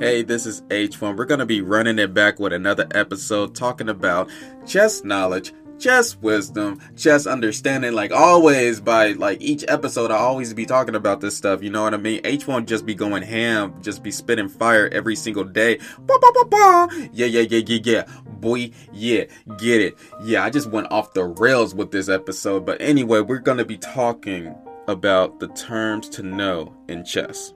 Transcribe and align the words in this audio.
Hey, 0.00 0.22
this 0.22 0.44
is 0.44 0.62
H1. 0.62 1.16
We're 1.16 1.24
going 1.24 1.38
to 1.38 1.46
be 1.46 1.60
running 1.60 2.00
it 2.00 2.12
back 2.12 2.40
with 2.40 2.52
another 2.52 2.88
episode 2.90 3.54
talking 3.54 3.88
about 3.88 4.28
chess 4.66 5.04
knowledge, 5.04 5.54
chess 5.78 6.16
wisdom, 6.16 6.80
chess 6.96 7.28
understanding. 7.28 7.92
Like 7.92 8.10
always, 8.10 8.80
by 8.80 9.12
like 9.12 9.40
each 9.40 9.64
episode, 9.68 10.10
I 10.10 10.16
always 10.16 10.52
be 10.52 10.66
talking 10.66 10.96
about 10.96 11.20
this 11.20 11.36
stuff. 11.36 11.62
You 11.62 11.70
know 11.70 11.84
what 11.84 11.94
I 11.94 11.98
mean? 11.98 12.20
H1 12.22 12.66
just 12.66 12.84
be 12.84 12.96
going 12.96 13.22
ham, 13.22 13.80
just 13.82 14.02
be 14.02 14.10
spitting 14.10 14.48
fire 14.48 14.88
every 14.88 15.14
single 15.14 15.44
day. 15.44 15.78
Bah, 16.00 16.18
bah, 16.20 16.32
bah, 16.34 16.44
bah. 16.50 16.88
Yeah, 17.12 17.26
yeah, 17.26 17.46
yeah, 17.48 17.62
yeah, 17.64 17.80
yeah. 17.84 18.02
Boy, 18.26 18.72
yeah, 18.92 19.24
get 19.58 19.80
it. 19.80 19.96
Yeah, 20.24 20.42
I 20.42 20.50
just 20.50 20.68
went 20.70 20.90
off 20.90 21.14
the 21.14 21.24
rails 21.24 21.72
with 21.72 21.92
this 21.92 22.08
episode. 22.08 22.66
But 22.66 22.80
anyway, 22.80 23.20
we're 23.20 23.38
going 23.38 23.58
to 23.58 23.64
be 23.64 23.78
talking 23.78 24.52
about 24.88 25.38
the 25.38 25.48
terms 25.48 26.08
to 26.10 26.24
know 26.24 26.74
in 26.88 27.04
chess. 27.04 27.52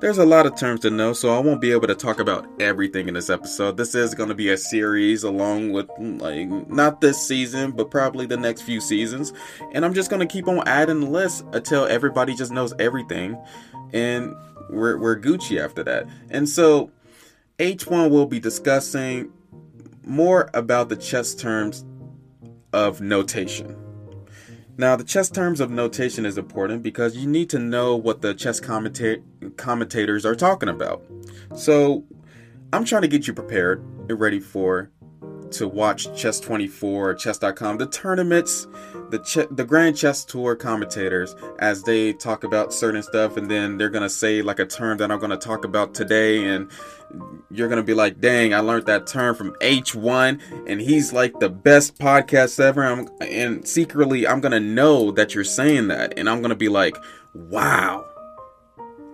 There's 0.00 0.18
a 0.18 0.26
lot 0.26 0.46
of 0.46 0.56
terms 0.56 0.80
to 0.80 0.90
know, 0.90 1.12
so 1.12 1.34
I 1.34 1.38
won't 1.38 1.60
be 1.60 1.72
able 1.72 1.86
to 1.86 1.94
talk 1.94 2.20
about 2.20 2.46
everything 2.60 3.08
in 3.08 3.14
this 3.14 3.30
episode. 3.30 3.76
This 3.76 3.94
is 3.94 4.14
going 4.14 4.28
to 4.28 4.34
be 4.34 4.50
a 4.50 4.56
series 4.56 5.22
along 5.22 5.72
with, 5.72 5.88
like, 5.98 6.48
not 6.68 7.00
this 7.00 7.20
season, 7.26 7.70
but 7.72 7.90
probably 7.90 8.26
the 8.26 8.36
next 8.36 8.62
few 8.62 8.80
seasons. 8.80 9.32
And 9.72 9.84
I'm 9.84 9.94
just 9.94 10.10
going 10.10 10.20
to 10.20 10.32
keep 10.32 10.48
on 10.48 10.66
adding 10.66 11.00
the 11.00 11.10
list 11.10 11.44
until 11.52 11.86
everybody 11.86 12.34
just 12.34 12.52
knows 12.52 12.74
everything. 12.78 13.38
And 13.92 14.34
we're, 14.68 14.98
we're 14.98 15.18
Gucci 15.18 15.62
after 15.62 15.82
that. 15.84 16.06
And 16.30 16.48
so, 16.48 16.90
H1 17.58 18.10
will 18.10 18.26
be 18.26 18.38
discussing 18.38 19.32
more 20.04 20.50
about 20.52 20.88
the 20.88 20.96
chess 20.96 21.34
terms 21.34 21.84
of 22.72 23.00
notation. 23.00 23.85
Now, 24.78 24.94
the 24.94 25.04
chess 25.04 25.30
terms 25.30 25.60
of 25.60 25.70
notation 25.70 26.26
is 26.26 26.36
important 26.36 26.82
because 26.82 27.16
you 27.16 27.26
need 27.26 27.48
to 27.50 27.58
know 27.58 27.96
what 27.96 28.20
the 28.20 28.34
chess 28.34 28.60
commenta- 28.60 29.22
commentators 29.56 30.26
are 30.26 30.34
talking 30.34 30.68
about. 30.68 31.02
So, 31.56 32.04
I'm 32.72 32.84
trying 32.84 33.02
to 33.02 33.08
get 33.08 33.26
you 33.26 33.32
prepared 33.32 33.80
and 34.08 34.20
ready 34.20 34.38
for 34.38 34.90
to 35.52 35.68
watch 35.68 36.14
Chess 36.16 36.40
24 36.40 37.10
or 37.10 37.14
Chess.com, 37.14 37.78
the 37.78 37.86
tournaments, 37.86 38.66
the 39.10 39.48
the 39.50 39.64
Grand 39.64 39.96
Chess 39.96 40.24
Tour 40.24 40.56
commentators, 40.56 41.34
as 41.58 41.82
they 41.82 42.12
talk 42.12 42.44
about 42.44 42.72
certain 42.72 43.02
stuff, 43.02 43.36
and 43.36 43.50
then 43.50 43.78
they're 43.78 43.90
gonna 43.90 44.08
say 44.08 44.42
like 44.42 44.58
a 44.58 44.66
term 44.66 44.98
that 44.98 45.10
I'm 45.10 45.18
gonna 45.18 45.36
talk 45.36 45.64
about 45.64 45.94
today, 45.94 46.44
and 46.44 46.70
you're 47.50 47.68
gonna 47.68 47.82
be 47.82 47.94
like, 47.94 48.20
"Dang, 48.20 48.54
I 48.54 48.60
learned 48.60 48.86
that 48.86 49.06
term 49.06 49.34
from 49.34 49.56
H1, 49.60 50.40
and 50.66 50.80
he's 50.80 51.12
like 51.12 51.38
the 51.38 51.50
best 51.50 51.98
podcast 51.98 52.60
ever." 52.60 52.84
I'm, 52.84 53.08
and 53.20 53.66
secretly, 53.66 54.26
I'm 54.26 54.40
gonna 54.40 54.60
know 54.60 55.10
that 55.12 55.34
you're 55.34 55.44
saying 55.44 55.88
that, 55.88 56.14
and 56.16 56.28
I'm 56.28 56.42
gonna 56.42 56.56
be 56.56 56.68
like, 56.68 56.96
"Wow, 57.34 58.04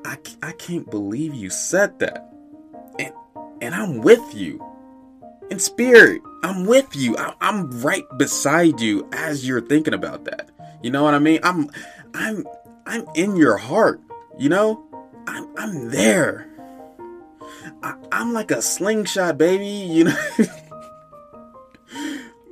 I 0.05 0.17
I 0.43 0.53
can't 0.53 0.91
believe 0.91 1.35
you 1.35 1.51
said 1.51 1.99
that," 1.99 2.29
and 2.99 3.13
and 3.61 3.75
I'm 3.75 4.01
with 4.01 4.35
you 4.35 4.72
in 5.53 5.59
spirit. 5.59 6.23
I'm 6.43 6.65
with 6.65 6.97
you. 6.97 7.17
I, 7.17 7.35
I'm 7.41 7.71
right 7.83 8.05
beside 8.17 8.81
you 8.81 9.07
as 9.13 9.47
you're 9.47 9.61
thinking 9.61 9.95
about 9.95 10.25
that. 10.25 10.51
You 10.83 10.91
know 10.91 11.05
what 11.05 11.15
I 11.15 11.19
mean? 11.19 11.39
I'm, 11.45 11.71
I'm, 12.15 12.45
I'm 12.87 13.07
in 13.15 13.37
your 13.37 13.59
heart. 13.59 14.01
You 14.39 14.49
know, 14.49 14.83
I'm, 15.27 15.47
I'm 15.57 15.91
there. 15.91 16.49
I, 17.83 17.95
I'm 18.11 18.33
like 18.33 18.51
a 18.51 18.63
slingshot, 18.63 19.37
baby. 19.39 19.67
You 19.67 20.05
know. 20.05 20.17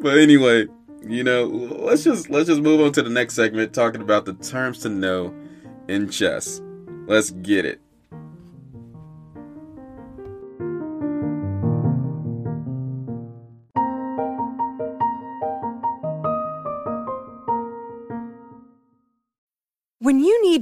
but 0.00 0.18
anyway, 0.18 0.66
you 1.02 1.24
know, 1.24 1.46
let's 1.46 2.04
just 2.04 2.28
let's 2.28 2.48
just 2.48 2.60
move 2.60 2.80
on 2.82 2.92
to 2.92 3.02
the 3.02 3.10
next 3.10 3.34
segment, 3.34 3.72
talking 3.72 4.02
about 4.02 4.26
the 4.26 4.34
terms 4.34 4.80
to 4.80 4.90
know 4.90 5.34
in 5.88 6.10
chess. 6.10 6.60
Let's 7.06 7.30
get 7.30 7.64
it. 7.64 7.80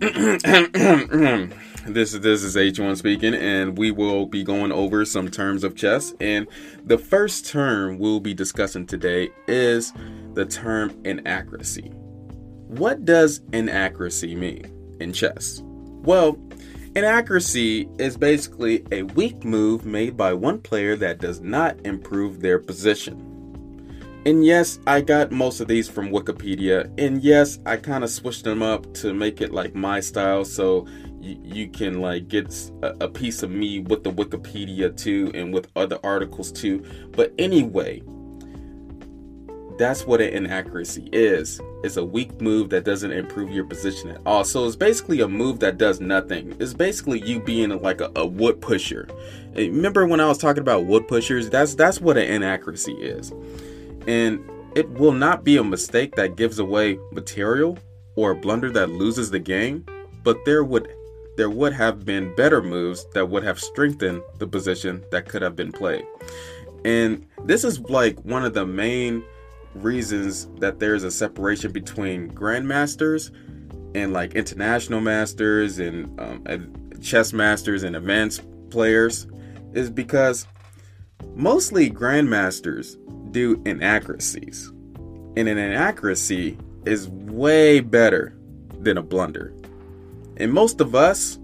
this 1.86 2.14
is 2.14 2.20
this 2.20 2.42
is 2.42 2.56
H1 2.56 2.96
speaking, 2.96 3.34
and 3.34 3.76
we 3.76 3.90
will 3.90 4.24
be 4.24 4.42
going 4.42 4.72
over 4.72 5.04
some 5.04 5.30
terms 5.30 5.62
of 5.62 5.76
chess. 5.76 6.14
And 6.20 6.46
the 6.86 6.96
first 6.96 7.46
term 7.46 7.98
we'll 7.98 8.20
be 8.20 8.32
discussing 8.32 8.86
today 8.86 9.28
is 9.46 9.92
the 10.32 10.46
term 10.46 10.98
inaccuracy. 11.04 11.90
What 12.68 13.04
does 13.04 13.42
inaccuracy 13.52 14.34
mean 14.34 14.72
in 15.00 15.12
chess? 15.12 15.60
Well, 15.62 16.38
inaccuracy 16.96 17.86
is 17.98 18.16
basically 18.16 18.82
a 18.90 19.02
weak 19.02 19.44
move 19.44 19.84
made 19.84 20.16
by 20.16 20.32
one 20.32 20.60
player 20.62 20.96
that 20.96 21.18
does 21.18 21.42
not 21.42 21.76
improve 21.84 22.40
their 22.40 22.58
position. 22.58 23.29
And 24.26 24.44
yes, 24.44 24.78
I 24.86 25.00
got 25.00 25.32
most 25.32 25.60
of 25.60 25.68
these 25.68 25.88
from 25.88 26.10
Wikipedia. 26.10 26.92
And 26.98 27.22
yes, 27.22 27.58
I 27.64 27.76
kind 27.76 28.04
of 28.04 28.10
switched 28.10 28.44
them 28.44 28.62
up 28.62 28.92
to 28.94 29.14
make 29.14 29.40
it 29.40 29.52
like 29.52 29.74
my 29.74 30.00
style 30.00 30.44
so 30.44 30.86
you, 31.20 31.40
you 31.42 31.68
can 31.68 32.00
like 32.02 32.28
get 32.28 32.52
a, 32.82 33.04
a 33.04 33.08
piece 33.08 33.42
of 33.42 33.50
me 33.50 33.80
with 33.80 34.04
the 34.04 34.12
Wikipedia 34.12 34.94
too 34.94 35.30
and 35.34 35.54
with 35.54 35.68
other 35.74 35.98
articles 36.04 36.52
too. 36.52 36.84
But 37.12 37.32
anyway, 37.38 38.02
that's 39.78 40.04
what 40.06 40.20
an 40.20 40.28
inaccuracy 40.28 41.08
is. 41.10 41.58
It's 41.82 41.96
a 41.96 42.04
weak 42.04 42.42
move 42.42 42.68
that 42.68 42.84
doesn't 42.84 43.12
improve 43.12 43.50
your 43.50 43.64
position 43.64 44.10
at 44.10 44.20
all. 44.26 44.44
So 44.44 44.66
it's 44.66 44.76
basically 44.76 45.22
a 45.22 45.28
move 45.28 45.60
that 45.60 45.78
does 45.78 45.98
nothing. 45.98 46.54
It's 46.60 46.74
basically 46.74 47.22
you 47.22 47.40
being 47.40 47.70
like 47.80 48.02
a, 48.02 48.12
a 48.16 48.26
wood 48.26 48.60
pusher. 48.60 49.08
Remember 49.54 50.06
when 50.06 50.20
I 50.20 50.26
was 50.26 50.36
talking 50.36 50.60
about 50.60 50.84
wood 50.84 51.08
pushers? 51.08 51.48
That's 51.48 51.74
that's 51.74 52.02
what 52.02 52.18
an 52.18 52.24
inaccuracy 52.24 52.92
is. 52.92 53.32
And 54.06 54.48
it 54.74 54.88
will 54.90 55.12
not 55.12 55.44
be 55.44 55.56
a 55.56 55.64
mistake 55.64 56.14
that 56.16 56.36
gives 56.36 56.58
away 56.58 56.98
material 57.12 57.78
or 58.16 58.32
a 58.32 58.36
blunder 58.36 58.70
that 58.70 58.90
loses 58.90 59.30
the 59.30 59.38
game, 59.38 59.84
but 60.22 60.36
there 60.44 60.64
would 60.64 60.92
there 61.36 61.50
would 61.50 61.72
have 61.72 62.04
been 62.04 62.34
better 62.34 62.60
moves 62.60 63.06
that 63.14 63.26
would 63.26 63.42
have 63.42 63.58
strengthened 63.58 64.22
the 64.38 64.46
position 64.46 65.02
that 65.10 65.26
could 65.26 65.40
have 65.40 65.56
been 65.56 65.72
played. 65.72 66.04
And 66.84 67.26
this 67.44 67.64
is 67.64 67.80
like 67.80 68.18
one 68.24 68.44
of 68.44 68.52
the 68.52 68.66
main 68.66 69.24
reasons 69.74 70.48
that 70.58 70.78
there's 70.80 71.04
a 71.04 71.10
separation 71.10 71.72
between 71.72 72.30
grandmasters 72.32 73.30
and 73.94 74.12
like 74.12 74.34
international 74.34 75.00
masters 75.00 75.78
and 75.78 76.20
um, 76.20 76.72
chess 77.00 77.32
masters 77.32 77.82
and 77.82 77.96
advanced 77.96 78.42
players 78.70 79.26
is 79.72 79.90
because 79.90 80.46
mostly 81.34 81.90
grandmasters 81.90 82.96
do 83.32 83.60
inaccuracies. 83.64 84.68
And 85.36 85.48
an 85.48 85.58
inaccuracy 85.58 86.58
is 86.84 87.08
way 87.08 87.80
better 87.80 88.36
than 88.80 88.98
a 88.98 89.02
blunder. 89.02 89.52
And 90.36 90.52
most 90.52 90.80
of 90.80 90.94
us, 90.94 91.38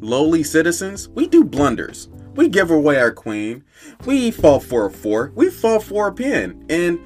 lowly 0.00 0.42
citizens, 0.42 1.08
we 1.08 1.26
do 1.26 1.44
blunders. 1.44 2.08
We 2.34 2.48
give 2.48 2.70
away 2.70 2.98
our 2.98 3.10
queen. 3.10 3.64
We 4.04 4.30
fall 4.30 4.60
for 4.60 4.86
a 4.86 4.90
fork. 4.90 5.32
We 5.34 5.50
fall 5.50 5.80
for 5.80 6.08
a 6.08 6.12
pin. 6.12 6.64
And 6.68 7.00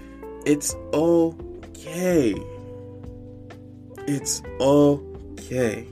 it's 0.45 0.75
okay. 0.93 2.35
It's 4.07 4.43
okay. 4.61 5.89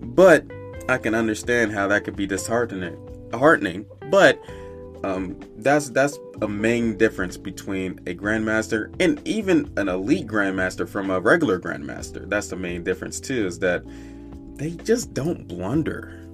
But 0.00 0.44
I 0.88 0.98
can 0.98 1.14
understand 1.14 1.72
how 1.72 1.86
that 1.88 2.04
could 2.04 2.16
be 2.16 2.26
disheartening. 2.26 2.96
But 4.10 4.42
um, 5.04 5.38
that's 5.56 5.90
that's 5.90 6.18
a 6.42 6.48
main 6.48 6.96
difference 6.96 7.36
between 7.36 7.98
a 8.06 8.14
grandmaster 8.14 8.94
and 9.00 9.20
even 9.26 9.72
an 9.76 9.88
elite 9.88 10.26
grandmaster 10.26 10.88
from 10.88 11.10
a 11.10 11.20
regular 11.20 11.58
grandmaster. 11.60 12.28
That's 12.28 12.48
the 12.48 12.56
main 12.56 12.82
difference 12.82 13.20
too, 13.20 13.46
is 13.46 13.58
that 13.60 13.84
they 14.56 14.70
just 14.72 15.14
don't 15.14 15.46
blunder. 15.46 16.24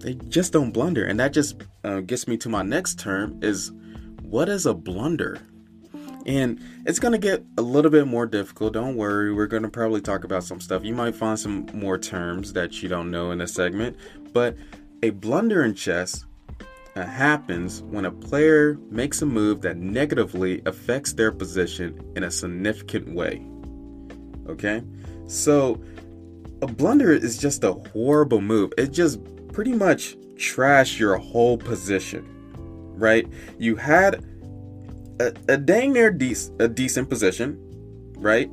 They 0.00 0.14
just 0.14 0.52
don't 0.52 0.70
blunder, 0.70 1.04
and 1.06 1.18
that 1.18 1.32
just 1.32 1.62
uh, 1.82 2.00
gets 2.00 2.28
me 2.28 2.36
to 2.38 2.48
my 2.48 2.62
next 2.62 2.98
term: 2.98 3.38
is 3.42 3.72
what 4.22 4.48
is 4.48 4.66
a 4.66 4.74
blunder? 4.74 5.40
And 6.26 6.58
it's 6.86 6.98
to 7.12 7.18
get 7.18 7.44
a 7.58 7.62
little 7.62 7.90
bit 7.90 8.06
more 8.06 8.26
difficult. 8.26 8.72
Don't 8.72 8.96
worry. 8.96 9.32
We're 9.32 9.46
to 9.62 9.68
probably 9.68 10.00
talk 10.00 10.24
about 10.24 10.42
some 10.42 10.60
stuff. 10.60 10.82
You 10.82 10.94
might 10.94 11.14
find 11.14 11.38
some 11.38 11.66
more 11.74 11.98
terms 11.98 12.54
that 12.54 12.82
you 12.82 12.88
don't 12.88 13.10
know 13.10 13.30
in 13.30 13.38
this 13.38 13.52
segment. 13.52 13.96
But 14.32 14.56
a 15.02 15.10
blunder 15.10 15.62
in 15.64 15.74
chess 15.74 16.24
Uh, 16.96 17.04
happens 17.04 17.82
when 17.82 18.04
a 18.04 18.10
player 18.10 18.78
makes 18.88 19.20
a 19.20 19.26
move 19.26 19.60
that 19.60 19.76
negatively 19.76 20.62
affects 20.64 21.12
their 21.12 21.32
position 21.32 22.00
in 22.14 22.22
a 22.22 22.30
significant 22.30 23.12
way. 23.12 23.44
Okay? 24.48 24.80
So, 25.26 25.82
a 26.62 26.66
blunder 26.66 27.12
is 27.12 27.36
just 27.36 27.64
a 27.64 27.72
horrible 27.72 28.40
move. 28.40 28.72
It 28.78 28.92
just 28.92 29.18
pretty 29.52 29.72
much 29.72 30.16
trash 30.36 30.98
your 30.98 31.16
whole 31.16 31.58
position, 31.58 32.24
right? 32.96 33.26
You 33.58 33.76
had 33.76 34.24
a, 35.20 35.34
a 35.48 35.56
dang 35.56 35.92
near 35.92 36.10
de- 36.10 36.36
a 36.60 36.68
decent 36.68 37.08
position, 37.08 37.58
right? 38.18 38.48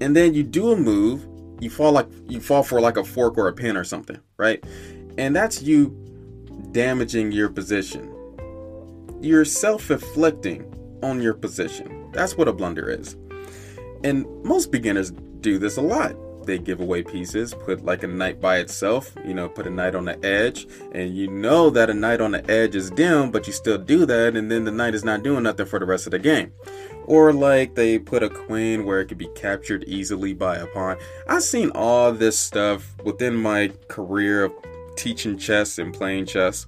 And 0.00 0.16
then 0.16 0.34
you 0.34 0.42
do 0.42 0.72
a 0.72 0.76
move, 0.76 1.26
you 1.60 1.70
fall 1.70 1.92
like 1.92 2.08
you 2.28 2.40
fall 2.40 2.62
for 2.62 2.80
like 2.80 2.96
a 2.96 3.04
fork 3.04 3.38
or 3.38 3.48
a 3.48 3.52
pin 3.52 3.76
or 3.76 3.84
something, 3.84 4.18
right? 4.36 4.64
And 5.16 5.34
that's 5.34 5.62
you 5.62 6.07
damaging 6.72 7.32
your 7.32 7.48
position. 7.48 8.14
You're 9.20 9.44
self-inflicting 9.44 11.00
on 11.02 11.20
your 11.22 11.34
position. 11.34 12.10
That's 12.12 12.36
what 12.36 12.48
a 12.48 12.52
blunder 12.52 12.88
is. 12.88 13.16
And 14.04 14.26
most 14.44 14.70
beginners 14.70 15.12
do 15.40 15.58
this 15.58 15.76
a 15.76 15.82
lot 15.82 16.14
they 16.48 16.58
give 16.58 16.80
away 16.80 17.02
pieces, 17.02 17.54
put 17.54 17.84
like 17.84 18.02
a 18.02 18.08
knight 18.08 18.40
by 18.40 18.56
itself, 18.56 19.14
you 19.24 19.34
know, 19.34 19.48
put 19.48 19.66
a 19.66 19.70
knight 19.70 19.94
on 19.94 20.06
the 20.06 20.24
edge, 20.24 20.66
and 20.92 21.14
you 21.14 21.28
know 21.28 21.70
that 21.70 21.90
a 21.90 21.94
knight 21.94 22.20
on 22.20 22.32
the 22.32 22.50
edge 22.50 22.74
is 22.74 22.90
dim, 22.90 23.30
but 23.30 23.46
you 23.46 23.52
still 23.52 23.78
do 23.78 24.04
that, 24.06 24.34
and 24.34 24.50
then 24.50 24.64
the 24.64 24.72
knight 24.72 24.94
is 24.94 25.04
not 25.04 25.22
doing 25.22 25.44
nothing 25.44 25.66
for 25.66 25.78
the 25.78 25.84
rest 25.84 26.06
of 26.06 26.12
the 26.12 26.18
game. 26.18 26.50
Or 27.04 27.32
like 27.32 27.74
they 27.74 27.98
put 27.98 28.22
a 28.22 28.30
queen 28.30 28.84
where 28.84 29.00
it 29.00 29.06
could 29.06 29.18
be 29.18 29.28
captured 29.34 29.84
easily 29.84 30.32
by 30.32 30.56
a 30.56 30.66
pawn. 30.66 30.96
I've 31.28 31.42
seen 31.42 31.70
all 31.70 32.12
this 32.12 32.38
stuff 32.38 32.96
within 33.04 33.36
my 33.36 33.68
career 33.88 34.44
of 34.44 34.52
teaching 34.98 35.38
chess 35.38 35.78
and 35.78 35.94
playing 35.94 36.26
chess. 36.26 36.66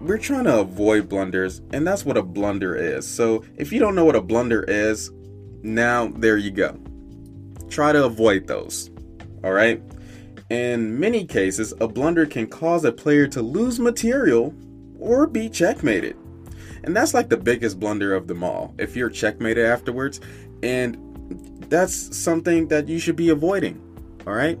We're 0.00 0.18
trying 0.18 0.44
to 0.44 0.60
avoid 0.60 1.08
blunders, 1.08 1.62
and 1.72 1.86
that's 1.86 2.04
what 2.04 2.18
a 2.18 2.22
blunder 2.22 2.76
is. 2.76 3.08
So 3.08 3.44
if 3.56 3.72
you 3.72 3.80
don't 3.80 3.94
know 3.94 4.04
what 4.04 4.16
a 4.16 4.20
blunder 4.20 4.62
is, 4.64 5.10
now 5.62 6.08
there 6.08 6.36
you 6.36 6.50
go 6.50 6.78
try 7.68 7.92
to 7.92 8.04
avoid 8.04 8.46
those. 8.46 8.90
All 9.44 9.52
right? 9.52 9.82
In 10.50 10.98
many 10.98 11.24
cases, 11.24 11.74
a 11.80 11.88
blunder 11.88 12.26
can 12.26 12.46
cause 12.46 12.84
a 12.84 12.92
player 12.92 13.26
to 13.28 13.42
lose 13.42 13.78
material 13.78 14.54
or 14.98 15.26
be 15.26 15.48
checkmated. 15.48 16.16
And 16.84 16.96
that's 16.96 17.14
like 17.14 17.28
the 17.28 17.36
biggest 17.36 17.80
blunder 17.80 18.14
of 18.14 18.28
them 18.28 18.44
all. 18.44 18.74
If 18.78 18.94
you're 18.94 19.10
checkmated 19.10 19.66
afterwards, 19.66 20.20
and 20.62 20.96
that's 21.68 22.16
something 22.16 22.68
that 22.68 22.86
you 22.88 22.98
should 22.98 23.16
be 23.16 23.30
avoiding. 23.30 23.82
All 24.26 24.34
right? 24.34 24.58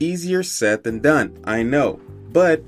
Easier 0.00 0.42
said 0.42 0.84
than 0.84 1.00
done. 1.00 1.38
I 1.44 1.62
know. 1.62 2.00
But 2.32 2.62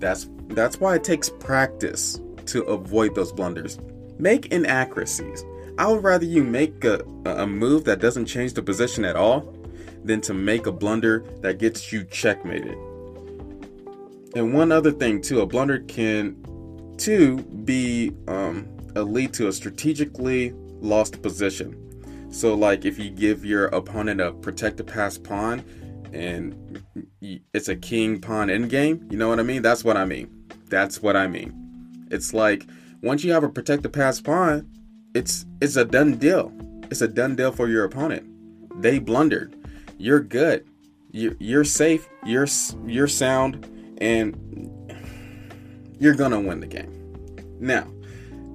that's 0.00 0.28
that's 0.48 0.80
why 0.80 0.96
it 0.96 1.04
takes 1.04 1.30
practice 1.30 2.20
to 2.46 2.62
avoid 2.64 3.14
those 3.14 3.32
blunders. 3.32 3.78
Make 4.18 4.46
inaccuracies. 4.46 5.44
I 5.78 5.88
would 5.88 6.04
rather 6.04 6.24
you 6.24 6.44
make 6.44 6.84
a, 6.84 7.00
a 7.24 7.46
move 7.46 7.84
that 7.84 8.00
doesn't 8.00 8.26
change 8.26 8.52
the 8.52 8.62
position 8.62 9.04
at 9.04 9.16
all 9.16 9.52
than 10.04 10.20
to 10.20 10.34
make 10.34 10.66
a 10.66 10.72
blunder 10.72 11.24
that 11.40 11.58
gets 11.58 11.92
you 11.92 12.04
checkmated. 12.04 12.76
And 14.36 14.52
one 14.52 14.70
other 14.70 14.92
thing 14.92 15.20
too, 15.20 15.40
a 15.40 15.46
blunder 15.46 15.78
can 15.80 16.36
too 16.96 17.38
be 17.38 18.12
um, 18.28 18.68
a 18.94 19.02
lead 19.02 19.32
to 19.34 19.48
a 19.48 19.52
strategically 19.52 20.52
lost 20.80 21.22
position. 21.22 21.80
So 22.30 22.54
like 22.54 22.84
if 22.84 22.98
you 22.98 23.10
give 23.10 23.44
your 23.44 23.66
opponent 23.66 24.20
a 24.20 24.32
protect 24.32 24.76
the 24.76 24.84
pass 24.84 25.16
pawn 25.16 25.64
and 26.14 26.82
it's 27.54 27.68
a 27.68 27.76
king 27.76 28.20
pawn 28.20 28.48
endgame, 28.48 29.10
you 29.10 29.18
know 29.18 29.28
what 29.28 29.40
I 29.40 29.42
mean? 29.42 29.62
That's 29.62 29.84
what 29.84 29.96
I 29.96 30.04
mean. 30.04 30.30
That's 30.68 31.02
what 31.02 31.16
I 31.16 31.26
mean. 31.26 32.06
It's 32.10 32.32
like 32.32 32.66
once 33.02 33.24
you 33.24 33.32
have 33.32 33.44
a 33.44 33.48
protect 33.48 33.82
the 33.82 33.88
pass 33.88 34.20
pawn, 34.20 34.68
it's 35.14 35.44
it's 35.60 35.76
a 35.76 35.84
done 35.84 36.16
deal. 36.16 36.52
It's 36.90 37.00
a 37.00 37.08
done 37.08 37.36
deal 37.36 37.52
for 37.52 37.68
your 37.68 37.84
opponent. 37.84 38.26
They 38.80 38.98
blundered. 38.98 39.56
You're 39.98 40.20
good. 40.20 40.66
You're, 41.10 41.36
you're 41.38 41.64
safe. 41.64 42.08
You're 42.24 42.48
you're 42.86 43.08
sound, 43.08 43.68
and 43.98 44.36
you're 45.98 46.14
gonna 46.14 46.40
win 46.40 46.60
the 46.60 46.66
game. 46.66 46.92
Now, 47.60 47.86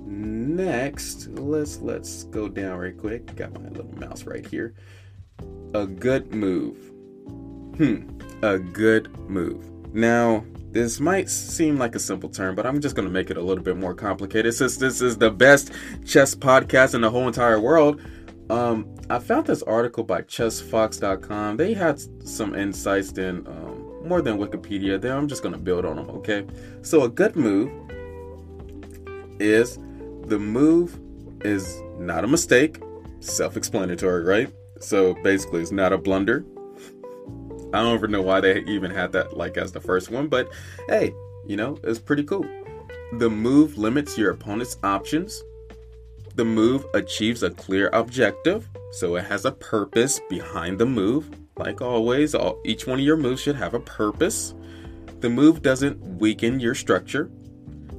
next, 0.05 1.27
let's 1.29 1.79
let's 1.79 2.23
go 2.25 2.49
down 2.49 2.79
right 2.79 2.97
quick. 2.97 3.35
Got 3.35 3.53
my 3.53 3.69
little 3.69 3.97
mouse 3.97 4.23
right 4.23 4.45
here. 4.45 4.73
A 5.73 5.85
good 5.85 6.33
move. 6.33 6.77
Hmm. 7.79 8.01
A 8.41 8.59
good 8.59 9.17
move. 9.29 9.65
Now, 9.93 10.43
this 10.71 10.99
might 10.99 11.29
seem 11.29 11.77
like 11.77 11.95
a 11.95 11.99
simple 11.99 12.27
term, 12.27 12.53
but 12.53 12.65
I'm 12.65 12.81
just 12.81 12.93
going 12.93 13.07
to 13.07 13.11
make 13.11 13.31
it 13.31 13.37
a 13.37 13.41
little 13.41 13.63
bit 13.63 13.77
more 13.77 13.93
complicated 13.93 14.53
since 14.53 14.75
this 14.75 14.99
is 14.99 15.17
the 15.17 15.31
best 15.31 15.71
chess 16.05 16.35
podcast 16.35 16.93
in 16.93 16.99
the 16.99 17.09
whole 17.09 17.25
entire 17.25 17.57
world. 17.57 18.01
Um, 18.49 18.93
I 19.09 19.19
found 19.19 19.47
this 19.47 19.63
article 19.63 20.03
by 20.03 20.23
chessfox.com. 20.23 21.55
They 21.55 21.73
had 21.73 22.01
some 22.27 22.53
insights 22.53 23.13
in 23.13 23.47
um, 23.47 24.05
more 24.05 24.21
than 24.21 24.37
Wikipedia. 24.37 24.99
There, 24.99 25.15
I'm 25.15 25.29
just 25.29 25.41
going 25.41 25.53
to 25.53 25.59
build 25.61 25.85
on 25.85 25.95
them, 25.95 26.09
okay? 26.09 26.45
So, 26.81 27.03
a 27.03 27.09
good 27.09 27.37
move 27.37 27.71
is 29.39 29.79
the 30.25 30.37
move 30.37 30.99
is 31.45 31.81
not 31.97 32.25
a 32.25 32.27
mistake, 32.27 32.81
self 33.21 33.55
explanatory, 33.55 34.25
right? 34.25 34.51
So, 34.81 35.13
basically, 35.23 35.61
it's 35.61 35.71
not 35.71 35.93
a 35.93 35.97
blunder, 35.97 36.43
I 37.73 37.83
don't 37.83 37.95
even 37.95 38.11
know 38.11 38.21
why 38.21 38.41
they 38.41 38.61
even 38.61 38.89
had 38.89 39.11
that 39.11 39.37
like 39.37 39.57
as 39.57 39.71
the 39.71 39.79
first 39.79 40.09
one, 40.09 40.27
but 40.27 40.49
hey, 40.87 41.13
you 41.45 41.55
know, 41.55 41.77
it's 41.83 41.99
pretty 41.99 42.23
cool. 42.23 42.45
The 43.13 43.29
move 43.29 43.77
limits 43.77 44.17
your 44.17 44.31
opponent's 44.31 44.77
options. 44.83 45.43
The 46.35 46.45
move 46.45 46.85
achieves 46.93 47.43
a 47.43 47.49
clear 47.49 47.89
objective, 47.93 48.67
so 48.93 49.15
it 49.15 49.25
has 49.25 49.45
a 49.45 49.51
purpose 49.51 50.19
behind 50.29 50.79
the 50.79 50.85
move. 50.85 51.29
Like 51.57 51.81
always, 51.81 52.33
all, 52.33 52.59
each 52.65 52.87
one 52.87 52.99
of 52.99 53.05
your 53.05 53.17
moves 53.17 53.41
should 53.41 53.55
have 53.55 53.73
a 53.73 53.79
purpose. 53.79 54.53
The 55.19 55.29
move 55.29 55.61
doesn't 55.61 55.99
weaken 56.19 56.59
your 56.59 56.75
structure. 56.75 57.29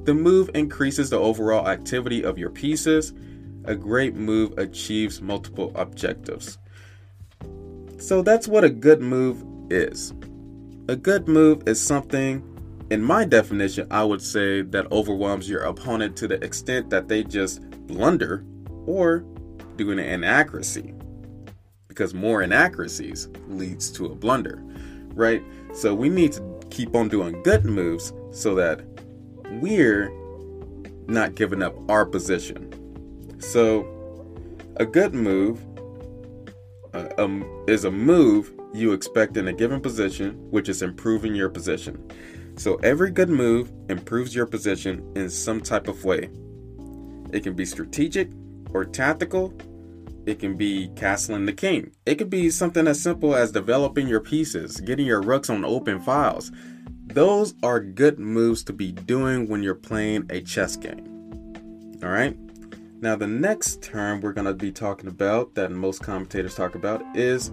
The 0.03 0.13
move 0.13 0.49
increases 0.55 1.11
the 1.11 1.19
overall 1.19 1.67
activity 1.67 2.23
of 2.23 2.37
your 2.37 2.49
pieces. 2.49 3.13
A 3.65 3.75
great 3.75 4.15
move 4.15 4.57
achieves 4.57 5.21
multiple 5.21 5.71
objectives. 5.75 6.57
So 7.99 8.23
that's 8.23 8.47
what 8.47 8.63
a 8.63 8.69
good 8.69 9.01
move 9.01 9.43
is. 9.71 10.13
A 10.87 10.95
good 10.95 11.27
move 11.27 11.63
is 11.67 11.81
something, 11.81 12.43
in 12.89 13.01
my 13.01 13.23
definition, 13.23 13.87
I 13.89 14.03
would 14.03 14.21
say 14.21 14.61
that 14.61 14.91
overwhelms 14.91 15.49
your 15.49 15.61
opponent 15.61 16.15
to 16.17 16.27
the 16.27 16.43
extent 16.43 16.89
that 16.89 17.07
they 17.07 17.23
just 17.23 17.61
blunder 17.87 18.43
or 18.85 19.25
do 19.77 19.91
an 19.91 19.99
inaccuracy. 19.99 20.93
Because 21.87 22.13
more 22.13 22.41
inaccuracies 22.41 23.29
leads 23.47 23.91
to 23.91 24.05
a 24.07 24.15
blunder, 24.15 24.61
right? 25.13 25.43
So 25.73 25.93
we 25.93 26.09
need 26.09 26.33
to 26.33 26.59
keep 26.69 26.95
on 26.95 27.07
doing 27.07 27.41
good 27.43 27.65
moves 27.65 28.13
so 28.31 28.55
that 28.55 28.81
we're 29.61 30.11
not 31.07 31.35
giving 31.35 31.61
up 31.61 31.75
our 31.89 32.05
position. 32.05 32.69
So 33.39 33.85
a 34.77 34.85
good 34.85 35.13
move 35.13 35.61
uh, 36.93 37.09
um, 37.17 37.45
is 37.67 37.85
a 37.85 37.91
move 37.91 38.53
you 38.73 38.93
expect 38.93 39.37
in 39.37 39.47
a 39.47 39.53
given 39.53 39.81
position, 39.81 40.33
which 40.49 40.69
is 40.69 40.81
improving 40.81 41.35
your 41.35 41.49
position. 41.49 42.09
So 42.57 42.75
every 42.77 43.11
good 43.11 43.29
move 43.29 43.71
improves 43.89 44.35
your 44.35 44.45
position 44.45 45.11
in 45.15 45.29
some 45.29 45.61
type 45.61 45.87
of 45.87 46.03
way. 46.03 46.29
It 47.31 47.43
can 47.43 47.53
be 47.53 47.65
strategic 47.65 48.29
or 48.73 48.85
tactical. 48.85 49.53
It 50.25 50.39
can 50.39 50.55
be 50.55 50.89
castling 50.95 51.45
the 51.45 51.53
king. 51.53 51.91
It 52.05 52.15
could 52.15 52.29
be 52.29 52.49
something 52.49 52.87
as 52.87 53.01
simple 53.01 53.35
as 53.35 53.51
developing 53.51 54.07
your 54.07 54.19
pieces, 54.19 54.79
getting 54.79 55.07
your 55.07 55.21
rooks 55.21 55.49
on 55.49 55.65
open 55.65 55.99
files. 55.99 56.51
Those 57.07 57.55
are 57.63 57.79
good 57.79 58.19
moves 58.19 58.63
to 58.65 58.73
be 58.73 58.91
doing 58.91 59.47
when 59.47 59.63
you're 59.63 59.75
playing 59.75 60.27
a 60.29 60.41
chess 60.41 60.75
game. 60.75 61.07
All 62.03 62.09
right? 62.09 62.37
Now, 63.01 63.15
the 63.15 63.27
next 63.27 63.81
term 63.81 64.21
we're 64.21 64.33
going 64.33 64.45
to 64.45 64.53
be 64.53 64.71
talking 64.71 65.07
about 65.07 65.55
that 65.55 65.71
most 65.71 66.03
commentators 66.03 66.53
talk 66.53 66.75
about 66.75 67.03
is 67.17 67.51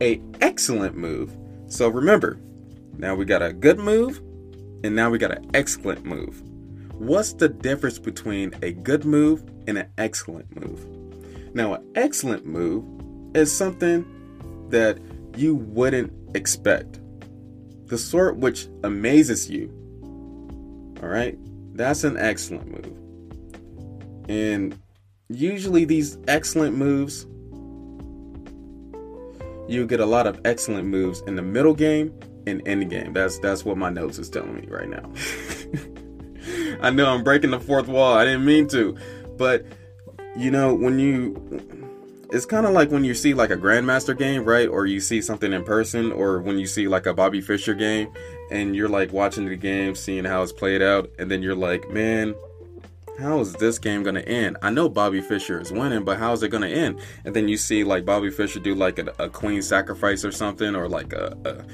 a 0.00 0.20
excellent 0.40 0.96
move. 0.96 1.36
So 1.68 1.88
remember, 1.88 2.38
now 2.96 3.14
we 3.14 3.24
got 3.24 3.42
a 3.42 3.52
good 3.52 3.78
move 3.78 4.18
and 4.82 4.94
now 4.94 5.10
we 5.10 5.18
got 5.18 5.32
an 5.32 5.50
excellent 5.54 6.04
move. 6.04 6.42
What's 6.94 7.32
the 7.32 7.48
difference 7.48 7.98
between 7.98 8.52
a 8.62 8.72
good 8.72 9.04
move 9.04 9.42
and 9.66 9.78
an 9.78 9.88
excellent 9.96 10.54
move? 10.60 10.86
Now, 11.54 11.74
an 11.74 11.92
excellent 11.94 12.46
move 12.46 12.84
is 13.34 13.50
something 13.50 14.04
that 14.68 14.98
you 15.36 15.54
wouldn't 15.54 16.12
expect. 16.36 17.00
The 17.86 17.98
sort 17.98 18.36
which 18.36 18.68
amazes 18.84 19.50
you. 19.50 19.68
All 21.02 21.08
right? 21.08 21.38
That's 21.74 22.04
an 22.04 22.18
excellent 22.18 22.68
move. 22.68 24.28
And 24.28 24.78
usually 25.28 25.84
these 25.84 26.18
excellent 26.28 26.76
moves, 26.76 27.26
you 29.70 29.86
get 29.86 30.00
a 30.00 30.06
lot 30.06 30.26
of 30.26 30.40
excellent 30.44 30.88
moves 30.88 31.20
in 31.22 31.36
the 31.36 31.42
middle 31.42 31.74
game 31.74 32.12
and 32.46 32.66
end 32.66 32.90
game. 32.90 33.12
That's 33.12 33.38
that's 33.38 33.64
what 33.64 33.76
my 33.76 33.90
notes 33.90 34.18
is 34.18 34.28
telling 34.28 34.56
me 34.56 34.66
right 34.68 34.88
now. 34.88 35.10
I 36.82 36.90
know 36.90 37.06
I'm 37.06 37.22
breaking 37.22 37.50
the 37.50 37.60
fourth 37.60 37.86
wall. 37.86 38.14
I 38.14 38.24
didn't 38.24 38.44
mean 38.44 38.66
to, 38.68 38.96
but 39.36 39.64
you 40.36 40.50
know 40.50 40.74
when 40.74 40.98
you 40.98 41.80
it's 42.32 42.46
kind 42.46 42.64
of 42.64 42.72
like 42.72 42.90
when 42.90 43.04
you 43.04 43.14
see 43.14 43.34
like 43.34 43.50
a 43.50 43.56
grandmaster 43.56 44.16
game 44.16 44.44
right 44.44 44.68
or 44.68 44.86
you 44.86 45.00
see 45.00 45.20
something 45.20 45.52
in 45.52 45.64
person 45.64 46.12
or 46.12 46.40
when 46.40 46.58
you 46.58 46.66
see 46.66 46.86
like 46.86 47.06
a 47.06 47.12
bobby 47.12 47.40
fischer 47.40 47.74
game 47.74 48.12
and 48.52 48.76
you're 48.76 48.88
like 48.88 49.12
watching 49.12 49.46
the 49.46 49.56
game 49.56 49.96
seeing 49.96 50.24
how 50.24 50.40
it's 50.42 50.52
played 50.52 50.80
out 50.80 51.10
and 51.18 51.28
then 51.28 51.42
you're 51.42 51.56
like 51.56 51.88
man 51.90 52.32
how 53.20 53.38
is 53.40 53.52
this 53.54 53.78
game 53.78 54.02
gonna 54.02 54.20
end 54.20 54.56
i 54.62 54.70
know 54.70 54.88
bobby 54.88 55.20
fischer 55.20 55.60
is 55.60 55.72
winning 55.72 56.04
but 56.04 56.18
how 56.18 56.32
is 56.32 56.42
it 56.42 56.48
gonna 56.48 56.66
end 56.66 57.00
and 57.24 57.34
then 57.34 57.48
you 57.48 57.56
see 57.56 57.84
like 57.84 58.04
bobby 58.04 58.30
fischer 58.30 58.60
do 58.60 58.74
like 58.74 58.98
a, 58.98 59.12
a 59.18 59.28
queen 59.28 59.62
sacrifice 59.62 60.24
or 60.24 60.32
something 60.32 60.74
or 60.74 60.88
like 60.88 61.12
a, 61.12 61.64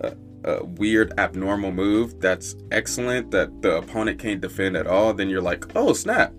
a, 0.00 0.12
a 0.44 0.64
weird 0.64 1.12
abnormal 1.18 1.72
move 1.72 2.20
that's 2.20 2.54
excellent 2.70 3.30
that 3.30 3.62
the 3.62 3.76
opponent 3.76 4.18
can't 4.18 4.40
defend 4.40 4.76
at 4.76 4.86
all 4.86 5.14
then 5.14 5.28
you're 5.28 5.42
like 5.42 5.64
oh 5.76 5.92
snap 5.92 6.32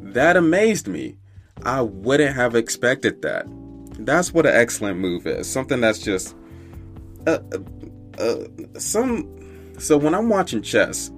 that 0.00 0.36
amazed 0.36 0.86
me 0.86 1.16
I 1.64 1.82
wouldn't 1.82 2.34
have 2.34 2.54
expected 2.54 3.22
that. 3.22 3.46
That's 4.00 4.32
what 4.32 4.46
an 4.46 4.54
excellent 4.54 4.98
move 4.98 5.26
is. 5.26 5.50
Something 5.50 5.80
that's 5.80 6.00
just 6.00 6.34
uh, 7.26 7.38
uh, 7.52 8.22
uh, 8.22 8.78
some. 8.78 9.28
So 9.78 9.96
when 9.96 10.14
I'm 10.14 10.28
watching 10.28 10.62
chess, 10.62 11.10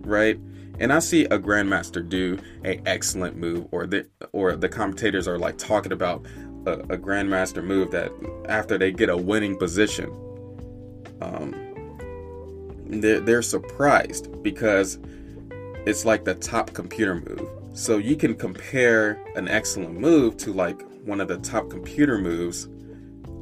right, 0.00 0.38
and 0.78 0.92
I 0.92 0.98
see 0.98 1.24
a 1.24 1.38
grandmaster 1.38 2.06
do 2.06 2.38
a 2.64 2.80
excellent 2.86 3.36
move, 3.36 3.66
or 3.70 3.86
the 3.86 4.06
or 4.32 4.56
the 4.56 4.68
commentators 4.68 5.28
are 5.28 5.38
like 5.38 5.58
talking 5.58 5.92
about 5.92 6.26
a, 6.66 6.72
a 6.72 6.98
grandmaster 6.98 7.62
move 7.62 7.90
that 7.92 8.12
after 8.48 8.78
they 8.78 8.92
get 8.92 9.08
a 9.08 9.16
winning 9.16 9.56
position, 9.56 10.10
um, 11.20 11.54
they're, 12.86 13.20
they're 13.20 13.42
surprised 13.42 14.42
because 14.42 14.98
it's 15.86 16.04
like 16.04 16.24
the 16.24 16.34
top 16.34 16.72
computer 16.72 17.14
move 17.14 17.48
so 17.74 17.98
you 17.98 18.14
can 18.14 18.34
compare 18.36 19.20
an 19.34 19.48
excellent 19.48 19.98
move 19.98 20.36
to 20.36 20.52
like 20.52 20.80
one 21.04 21.20
of 21.20 21.26
the 21.26 21.38
top 21.38 21.68
computer 21.68 22.18
moves 22.18 22.66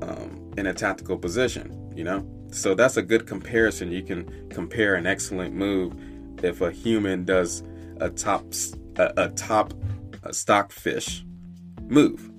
um, 0.00 0.52
in 0.56 0.66
a 0.66 0.74
tactical 0.74 1.18
position, 1.18 1.92
you 1.94 2.02
know? 2.02 2.26
So 2.50 2.74
that's 2.74 2.96
a 2.96 3.02
good 3.02 3.26
comparison. 3.26 3.92
You 3.92 4.02
can 4.02 4.48
compare 4.48 4.94
an 4.94 5.06
excellent 5.06 5.54
move 5.54 5.94
if 6.42 6.60
a 6.60 6.70
human 6.70 7.24
does 7.24 7.62
a 8.00 8.10
top 8.10 8.44
a, 8.96 9.12
a 9.16 9.28
top 9.30 9.74
a 10.22 10.32
stockfish 10.32 11.24
move. 11.88 12.30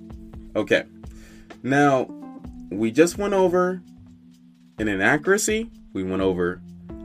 Okay. 0.56 0.84
Now, 1.62 2.08
we 2.70 2.90
just 2.90 3.18
went 3.18 3.34
over 3.34 3.82
an 4.78 4.88
inaccuracy, 4.88 5.70
we 5.92 6.02
went 6.02 6.22
over 6.22 6.60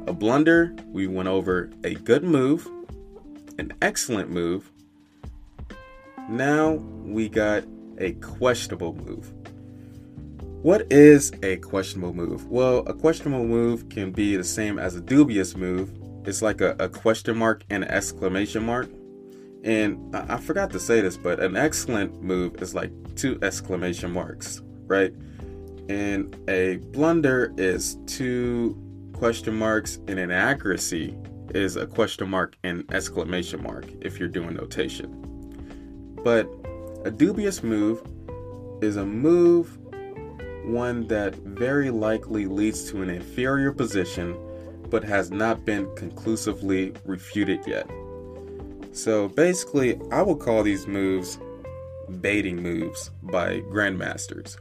a 0.08 0.13
blunder, 0.13 0.75
we 0.88 1.08
went 1.08 1.27
over 1.27 1.70
a 1.84 1.94
good 1.96 2.24
move, 2.24 2.68
an 3.58 3.74
excellent 3.82 4.29
move, 4.29 4.72
now 6.29 6.74
we 6.74 7.27
got 7.27 7.63
a 7.98 8.13
questionable 8.13 8.94
move. 8.94 9.34
What 10.62 10.91
is 10.91 11.32
a 11.41 11.58
questionable 11.58 12.13
move? 12.13 12.48
Well, 12.48 12.79
a 12.79 12.94
questionable 12.94 13.46
move 13.46 13.89
can 13.89 14.12
be 14.12 14.36
the 14.36 14.44
same 14.44 14.77
as 14.77 14.96
a 14.96 15.01
dubious 15.01 15.56
move. 15.56 15.91
It's 16.29 16.43
like 16.43 16.62
a, 16.62 16.75
a 16.77 16.88
question 16.88 17.36
mark 17.36 17.63
and 17.71 17.83
an 17.83 17.89
exclamation 17.89 18.63
mark. 18.63 18.88
And 19.63 20.15
I, 20.15 20.36
I 20.36 20.38
forgot 20.38 20.69
to 20.69 20.79
say 20.79 21.01
this, 21.01 21.17
but 21.17 21.39
an 21.39 21.57
excellent 21.57 22.21
move 22.21 22.62
is 22.62 22.75
like 22.75 22.91
two 23.15 23.39
exclamation 23.41 24.12
marks, 24.12 24.62
right? 24.86 25.12
And 25.89 26.38
a 26.48 26.77
blunder 26.91 27.51
is 27.57 27.98
two 28.05 28.77
question 29.13 29.57
marks, 29.57 29.98
and 30.07 30.19
an 30.19 30.29
accuracy 30.29 31.17
is 31.55 31.77
a 31.77 31.88
question 31.88 32.29
mark 32.29 32.55
and 32.63 32.86
exclamation 32.93 33.63
mark 33.63 33.86
if 34.00 34.19
you're 34.19 34.29
doing 34.29 34.53
notation. 34.53 35.09
But 36.24 36.48
a 37.05 37.09
dubious 37.09 37.63
move 37.63 38.03
is 38.83 38.98
a 38.98 39.05
move 39.05 39.79
one 40.63 41.07
that 41.07 41.33
very 41.38 41.89
likely 41.89 42.45
leads 42.45 42.91
to 42.91 43.01
an 43.01 43.09
inferior 43.09 43.71
position 43.71 44.38
but 44.89 45.03
has 45.03 45.31
not 45.31 45.65
been 45.65 45.93
conclusively 45.96 46.93
refuted 47.05 47.65
yet. 47.67 47.89
So 48.91 49.29
basically, 49.29 50.00
I 50.12 50.22
will 50.22 50.36
call 50.36 50.63
these 50.63 50.88
moves 50.88 51.39
baiting 52.22 52.62
moves 52.62 53.12
by 53.24 53.62
grandmasters. 53.62 54.58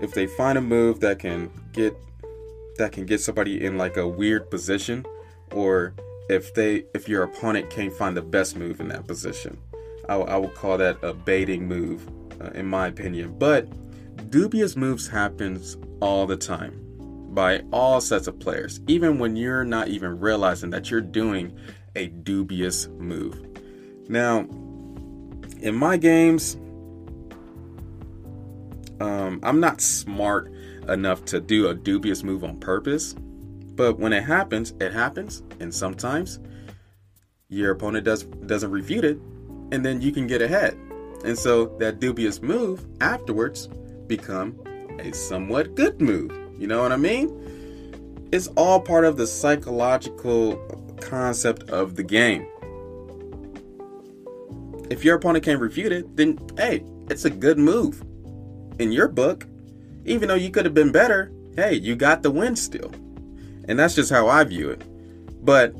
If 0.00 0.12
they 0.14 0.26
find 0.26 0.58
a 0.58 0.60
move 0.60 1.00
that 1.00 1.20
can 1.20 1.50
get 1.72 1.96
that 2.78 2.92
can 2.92 3.06
get 3.06 3.20
somebody 3.20 3.64
in 3.64 3.76
like 3.76 3.96
a 3.96 4.08
weird 4.08 4.50
position 4.50 5.04
or 5.52 5.94
if 6.28 6.54
they 6.54 6.84
if 6.94 7.08
your 7.08 7.22
opponent 7.22 7.70
can't 7.70 7.92
find 7.92 8.16
the 8.16 8.22
best 8.22 8.56
move 8.56 8.80
in 8.80 8.88
that 8.88 9.06
position. 9.06 9.58
I, 10.08 10.36
would 10.36 10.54
call 10.54 10.78
that 10.78 10.98
a 11.02 11.14
baiting 11.14 11.68
move, 11.68 12.06
uh, 12.40 12.50
in 12.54 12.66
my 12.66 12.88
opinion. 12.88 13.38
But 13.38 13.68
dubious 14.30 14.76
moves 14.76 15.06
happens 15.06 15.76
all 16.00 16.26
the 16.26 16.36
time 16.36 16.91
by 17.34 17.62
all 17.72 18.00
sets 18.00 18.26
of 18.26 18.38
players, 18.38 18.80
even 18.86 19.18
when 19.18 19.36
you're 19.36 19.64
not 19.64 19.88
even 19.88 20.20
realizing 20.20 20.70
that 20.70 20.90
you're 20.90 21.00
doing 21.00 21.56
a 21.96 22.08
dubious 22.08 22.88
move. 22.98 23.40
Now, 24.08 24.40
in 25.60 25.74
my 25.74 25.96
games, 25.96 26.56
um, 29.00 29.40
I'm 29.42 29.60
not 29.60 29.80
smart 29.80 30.52
enough 30.88 31.24
to 31.26 31.40
do 31.40 31.68
a 31.68 31.74
dubious 31.74 32.22
move 32.22 32.44
on 32.44 32.58
purpose, 32.60 33.14
but 33.14 33.98
when 33.98 34.12
it 34.12 34.24
happens, 34.24 34.74
it 34.80 34.92
happens, 34.92 35.42
and 35.60 35.74
sometimes 35.74 36.38
your 37.48 37.72
opponent 37.72 38.04
does 38.04 38.24
doesn't 38.24 38.70
refute 38.70 39.04
it, 39.04 39.18
and 39.70 39.84
then 39.84 40.00
you 40.00 40.12
can 40.12 40.26
get 40.26 40.42
ahead. 40.42 40.74
And 41.24 41.38
so 41.38 41.66
that 41.78 42.00
dubious 42.00 42.42
move 42.42 42.84
afterwards 43.00 43.68
become 44.06 44.58
a 44.98 45.12
somewhat 45.12 45.74
good 45.74 46.00
move. 46.00 46.41
You 46.62 46.68
know 46.68 46.80
what 46.80 46.92
I 46.92 46.96
mean? 46.96 48.28
It's 48.30 48.46
all 48.56 48.78
part 48.78 49.04
of 49.04 49.16
the 49.16 49.26
psychological 49.26 50.54
concept 51.00 51.68
of 51.70 51.96
the 51.96 52.04
game. 52.04 52.46
If 54.88 55.04
your 55.04 55.16
opponent 55.16 55.44
can't 55.44 55.58
refute 55.58 55.90
it, 55.90 56.16
then 56.16 56.38
hey, 56.56 56.84
it's 57.10 57.24
a 57.24 57.30
good 57.30 57.58
move. 57.58 58.00
In 58.78 58.92
your 58.92 59.08
book, 59.08 59.44
even 60.04 60.28
though 60.28 60.36
you 60.36 60.52
could 60.52 60.64
have 60.64 60.72
been 60.72 60.92
better, 60.92 61.32
hey, 61.56 61.74
you 61.74 61.96
got 61.96 62.22
the 62.22 62.30
win 62.30 62.54
still. 62.54 62.92
And 63.66 63.76
that's 63.76 63.96
just 63.96 64.12
how 64.12 64.28
I 64.28 64.44
view 64.44 64.70
it. 64.70 64.84
But 65.44 65.74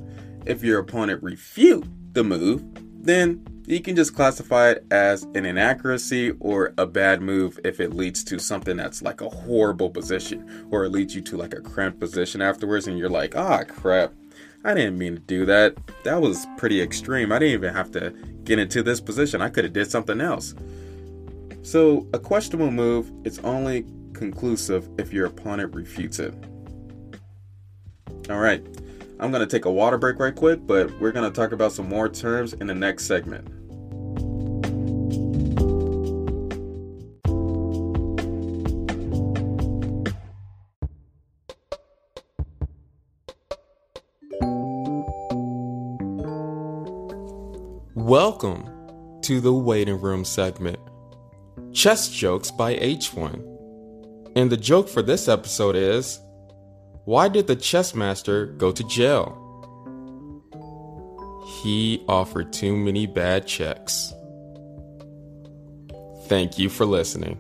if 0.46 0.64
your 0.64 0.80
opponent 0.80 1.22
refute 1.22 1.86
the 2.12 2.24
move, 2.24 2.60
then 3.04 3.46
you 3.66 3.80
can 3.80 3.94
just 3.94 4.14
classify 4.14 4.70
it 4.70 4.84
as 4.90 5.22
an 5.34 5.44
inaccuracy 5.44 6.32
or 6.40 6.74
a 6.78 6.86
bad 6.86 7.22
move 7.22 7.60
if 7.64 7.80
it 7.80 7.94
leads 7.94 8.24
to 8.24 8.38
something 8.38 8.76
that's 8.76 9.02
like 9.02 9.20
a 9.20 9.28
horrible 9.28 9.88
position 9.88 10.66
or 10.70 10.84
it 10.84 10.90
leads 10.90 11.14
you 11.14 11.20
to 11.20 11.36
like 11.36 11.54
a 11.54 11.60
cramped 11.60 12.00
position 12.00 12.42
afterwards 12.42 12.88
and 12.88 12.98
you're 12.98 13.08
like, 13.08 13.36
ah, 13.36 13.62
crap. 13.64 14.12
I 14.64 14.74
didn't 14.74 14.98
mean 14.98 15.14
to 15.14 15.20
do 15.20 15.44
that. 15.46 15.76
That 16.04 16.20
was 16.20 16.46
pretty 16.56 16.80
extreme. 16.80 17.32
I 17.32 17.38
didn't 17.38 17.54
even 17.54 17.74
have 17.74 17.90
to 17.92 18.10
get 18.44 18.58
into 18.58 18.82
this 18.82 19.00
position. 19.00 19.42
I 19.42 19.48
could 19.48 19.64
have 19.64 19.72
did 19.72 19.90
something 19.90 20.20
else. 20.20 20.54
So, 21.62 22.08
a 22.12 22.18
questionable 22.18 22.70
move 22.70 23.10
is 23.24 23.38
only 23.40 23.86
conclusive 24.12 24.88
if 24.98 25.12
your 25.12 25.26
opponent 25.26 25.74
refutes 25.74 26.18
it. 26.18 26.34
All 28.30 28.38
right. 28.38 28.64
I'm 29.22 29.30
going 29.30 29.46
to 29.46 29.46
take 29.46 29.66
a 29.66 29.70
water 29.70 29.98
break 29.98 30.18
right 30.18 30.34
quick, 30.34 30.66
but 30.66 30.90
we're 30.98 31.12
going 31.12 31.32
to 31.32 31.40
talk 31.40 31.52
about 31.52 31.70
some 31.70 31.88
more 31.88 32.08
terms 32.08 32.54
in 32.54 32.66
the 32.66 32.74
next 32.74 33.04
segment. 33.04 33.46
Welcome 47.94 48.68
to 49.22 49.40
the 49.40 49.52
waiting 49.52 50.00
room 50.00 50.24
segment 50.24 50.80
Chess 51.72 52.08
Jokes 52.08 52.50
by 52.50 52.74
H1. 52.74 54.32
And 54.34 54.50
the 54.50 54.56
joke 54.56 54.88
for 54.88 55.00
this 55.00 55.28
episode 55.28 55.76
is 55.76 56.18
why 57.04 57.28
did 57.28 57.46
the 57.46 57.56
chess 57.56 57.94
master 57.94 58.46
go 58.46 58.72
to 58.72 58.84
jail? 58.84 59.38
He 61.62 62.04
offered 62.08 62.52
too 62.52 62.76
many 62.76 63.06
bad 63.06 63.46
checks. 63.46 64.12
Thank 66.26 66.58
you 66.58 66.68
for 66.68 66.86
listening. 66.86 67.38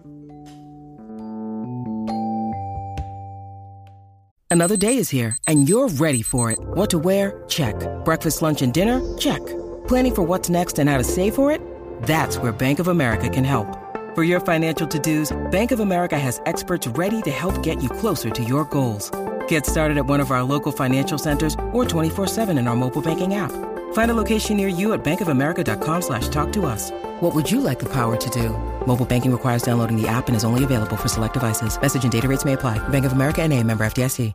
Another 4.50 4.76
day 4.76 4.98
is 4.98 5.08
here, 5.08 5.38
and 5.46 5.66
you're 5.66 5.88
ready 5.88 6.20
for 6.20 6.50
it. 6.50 6.58
What 6.60 6.90
to 6.90 6.98
wear? 6.98 7.42
Check. 7.48 7.74
Breakfast, 8.04 8.42
lunch, 8.42 8.60
and 8.60 8.74
dinner? 8.74 9.00
Check. 9.16 9.40
Planning 9.88 10.14
for 10.14 10.22
what's 10.24 10.50
next 10.50 10.78
and 10.78 10.90
how 10.90 10.98
to 10.98 11.04
save 11.04 11.34
for 11.34 11.50
it? 11.50 11.62
That's 12.02 12.36
where 12.36 12.52
Bank 12.52 12.78
of 12.78 12.88
America 12.88 13.30
can 13.30 13.44
help. 13.44 13.78
For 14.14 14.24
your 14.24 14.40
financial 14.40 14.86
to-dos, 14.86 15.34
Bank 15.50 15.72
of 15.72 15.80
America 15.80 16.18
has 16.18 16.42
experts 16.44 16.86
ready 16.86 17.22
to 17.22 17.30
help 17.30 17.62
get 17.62 17.82
you 17.82 17.88
closer 17.88 18.28
to 18.28 18.44
your 18.44 18.66
goals. 18.66 19.10
Get 19.52 19.66
started 19.66 19.98
at 19.98 20.06
one 20.06 20.20
of 20.20 20.30
our 20.30 20.42
local 20.42 20.72
financial 20.72 21.18
centers 21.18 21.56
or 21.74 21.84
24-7 21.84 22.58
in 22.58 22.66
our 22.66 22.74
mobile 22.74 23.02
banking 23.02 23.34
app. 23.34 23.52
Find 23.92 24.10
a 24.10 24.14
location 24.14 24.56
near 24.56 24.66
you 24.66 24.94
at 24.94 25.04
bankofamerica.com 25.04 26.00
slash 26.00 26.30
talk 26.30 26.52
to 26.54 26.64
us. 26.64 26.90
What 27.20 27.34
would 27.34 27.50
you 27.50 27.60
like 27.60 27.78
the 27.78 27.90
power 27.92 28.16
to 28.16 28.30
do? 28.30 28.48
Mobile 28.86 29.04
banking 29.04 29.30
requires 29.30 29.62
downloading 29.62 30.00
the 30.00 30.08
app 30.08 30.28
and 30.28 30.34
is 30.34 30.42
only 30.42 30.64
available 30.64 30.96
for 30.96 31.08
select 31.08 31.34
devices. 31.34 31.78
Message 31.78 32.02
and 32.02 32.10
data 32.10 32.26
rates 32.28 32.46
may 32.46 32.54
apply. 32.54 32.78
Bank 32.88 33.04
of 33.04 33.12
America 33.12 33.42
and 33.42 33.52
a 33.52 33.62
member 33.62 33.84
FDIC. 33.84 34.32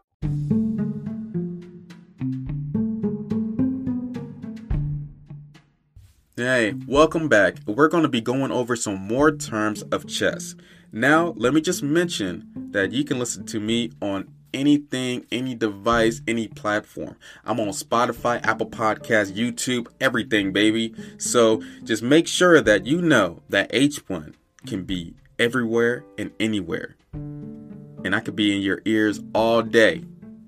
Hey, 6.35 6.75
welcome 6.85 7.27
back. 7.27 7.55
We're 7.65 7.87
going 7.87 8.03
to 8.03 8.09
be 8.09 8.21
going 8.21 8.51
over 8.51 8.75
some 8.75 9.07
more 9.07 9.31
terms 9.31 9.81
of 9.81 10.05
chess. 10.05 10.53
Now, 10.91 11.33
let 11.37 11.55
me 11.55 11.61
just 11.61 11.81
mention 11.81 12.69
that 12.71 12.91
you 12.91 13.03
can 13.03 13.17
listen 13.17 13.43
to 13.47 13.59
me 13.59 13.89
on 13.99 14.36
anything, 14.53 15.25
any 15.31 15.55
device, 15.55 16.21
any 16.27 16.47
platform. 16.47 17.15
I'm 17.45 17.59
on 17.59 17.69
Spotify, 17.69 18.45
Apple 18.45 18.69
Podcasts, 18.69 19.31
YouTube, 19.31 19.87
everything, 19.99 20.51
baby. 20.51 20.93
So 21.17 21.61
just 21.83 22.03
make 22.03 22.27
sure 22.27 22.61
that 22.61 22.85
you 22.85 23.01
know 23.01 23.41
that 23.49 23.71
H1 23.71 24.33
can 24.65 24.83
be 24.83 25.15
everywhere 25.39 26.03
and 26.17 26.31
anywhere. 26.39 26.95
And 27.13 28.15
I 28.15 28.19
could 28.19 28.35
be 28.35 28.55
in 28.55 28.61
your 28.61 28.81
ears 28.85 29.21
all 29.33 29.61
day. 29.61 30.03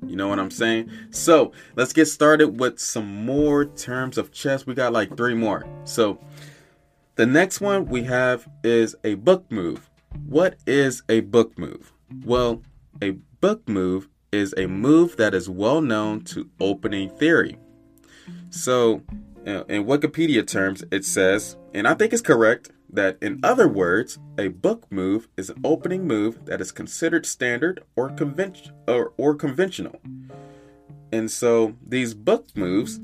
You 0.05 0.15
know 0.15 0.27
what 0.27 0.39
I'm 0.39 0.51
saying? 0.51 0.89
So 1.11 1.51
let's 1.75 1.93
get 1.93 2.05
started 2.05 2.59
with 2.59 2.79
some 2.79 3.25
more 3.25 3.65
terms 3.65 4.17
of 4.17 4.31
chess. 4.31 4.65
We 4.65 4.73
got 4.73 4.93
like 4.93 5.15
three 5.15 5.35
more. 5.35 5.67
So 5.83 6.19
the 7.15 7.25
next 7.25 7.59
one 7.61 7.85
we 7.85 8.03
have 8.03 8.47
is 8.63 8.95
a 9.03 9.15
book 9.15 9.51
move. 9.51 9.89
What 10.25 10.55
is 10.65 11.03
a 11.09 11.19
book 11.19 11.57
move? 11.57 11.91
Well, 12.25 12.63
a 13.01 13.17
book 13.41 13.67
move 13.67 14.09
is 14.31 14.53
a 14.57 14.67
move 14.67 15.17
that 15.17 15.33
is 15.33 15.49
well 15.49 15.81
known 15.81 16.21
to 16.21 16.49
opening 16.59 17.09
theory. 17.09 17.57
So, 18.49 19.03
in 19.45 19.85
Wikipedia 19.85 20.45
terms, 20.45 20.83
it 20.91 21.05
says, 21.05 21.57
and 21.73 21.87
I 21.87 21.93
think 21.93 22.13
it's 22.13 22.21
correct, 22.21 22.71
that 22.91 23.17
in 23.21 23.39
other 23.43 23.67
words, 23.67 24.19
a 24.37 24.47
book 24.47 24.91
move 24.91 25.27
is 25.37 25.49
an 25.49 25.61
opening 25.63 26.07
move 26.07 26.45
that 26.45 26.61
is 26.61 26.71
considered 26.71 27.25
standard 27.25 27.83
or, 27.95 28.15
or, 28.87 29.13
or 29.17 29.35
conventional. 29.35 29.99
And 31.11 31.29
so 31.31 31.75
these 31.85 32.13
book 32.13 32.47
moves 32.55 32.99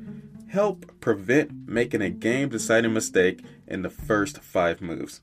help 0.48 1.00
prevent 1.00 1.68
making 1.68 2.02
a 2.02 2.10
game 2.10 2.50
deciding 2.50 2.94
mistake 2.94 3.44
in 3.68 3.82
the 3.82 3.90
first 3.90 4.40
five 4.40 4.82
moves. 4.82 5.22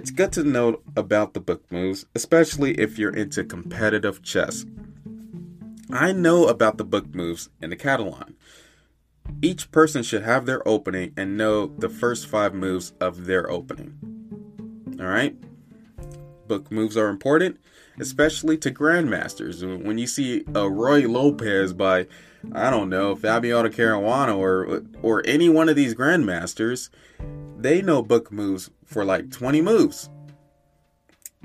It's 0.00 0.10
good 0.10 0.32
to 0.32 0.42
know 0.42 0.80
about 0.96 1.34
the 1.34 1.40
book 1.40 1.70
moves, 1.70 2.06
especially 2.14 2.72
if 2.80 2.98
you're 2.98 3.14
into 3.14 3.44
competitive 3.44 4.22
chess. 4.22 4.64
I 5.90 6.12
know 6.12 6.46
about 6.48 6.78
the 6.78 6.84
book 6.84 7.14
moves 7.14 7.50
in 7.60 7.68
the 7.68 7.76
Catalan. 7.76 8.34
Each 9.42 9.70
person 9.70 10.02
should 10.02 10.22
have 10.22 10.46
their 10.46 10.66
opening 10.66 11.12
and 11.18 11.36
know 11.36 11.66
the 11.66 11.90
first 11.90 12.26
five 12.26 12.54
moves 12.54 12.94
of 12.98 13.26
their 13.26 13.50
opening. 13.50 13.98
Alright? 14.98 15.36
Book 16.48 16.72
moves 16.72 16.96
are 16.96 17.10
important, 17.10 17.60
especially 17.98 18.56
to 18.56 18.70
grandmasters. 18.70 19.60
When 19.84 19.98
you 19.98 20.06
see 20.06 20.40
a 20.40 20.64
Ruy 20.64 21.06
Lopez 21.06 21.74
by, 21.74 22.06
I 22.52 22.70
don't 22.70 22.88
know, 22.88 23.14
Fabiano 23.14 23.68
Caruana 23.68 24.36
or 24.36 24.82
or 25.02 25.22
any 25.26 25.48
one 25.48 25.68
of 25.68 25.76
these 25.76 25.94
grandmasters, 25.94 26.88
they 27.58 27.82
know 27.82 28.02
book 28.02 28.32
moves 28.32 28.70
for 28.84 29.04
like 29.04 29.30
20 29.30 29.60
moves. 29.60 30.10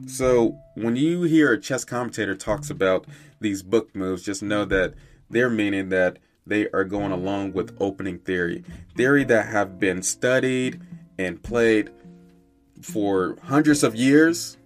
So 0.07 0.57
when 0.75 0.95
you 0.95 1.23
hear 1.23 1.53
a 1.53 1.59
chess 1.59 1.85
commentator 1.85 2.35
talks 2.35 2.69
about 2.69 3.05
these 3.39 3.63
book 3.63 3.95
moves, 3.95 4.23
just 4.23 4.43
know 4.43 4.65
that 4.65 4.93
they're 5.29 5.49
meaning 5.49 5.89
that 5.89 6.19
they 6.45 6.69
are 6.69 6.83
going 6.83 7.11
along 7.11 7.53
with 7.53 7.75
opening 7.79 8.19
theory. 8.19 8.63
Theory 8.95 9.23
that 9.25 9.47
have 9.47 9.79
been 9.79 10.01
studied 10.03 10.81
and 11.17 11.41
played 11.41 11.91
for 12.81 13.37
hundreds 13.43 13.83
of 13.83 13.95
years 13.95 14.57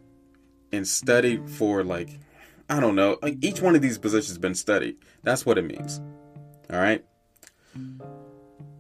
and 0.72 0.88
studied 0.88 1.50
for 1.50 1.84
like 1.84 2.20
I 2.70 2.80
don't 2.80 2.96
know, 2.96 3.18
like 3.24 3.38
each 3.42 3.62
one 3.62 3.76
of 3.76 3.82
these 3.82 3.98
positions 3.98 4.30
has 4.30 4.38
been 4.38 4.54
studied. 4.54 4.98
That's 5.24 5.44
what 5.46 5.58
it 5.58 5.64
means. 5.64 6.00
All 6.72 6.80
right? 6.80 7.04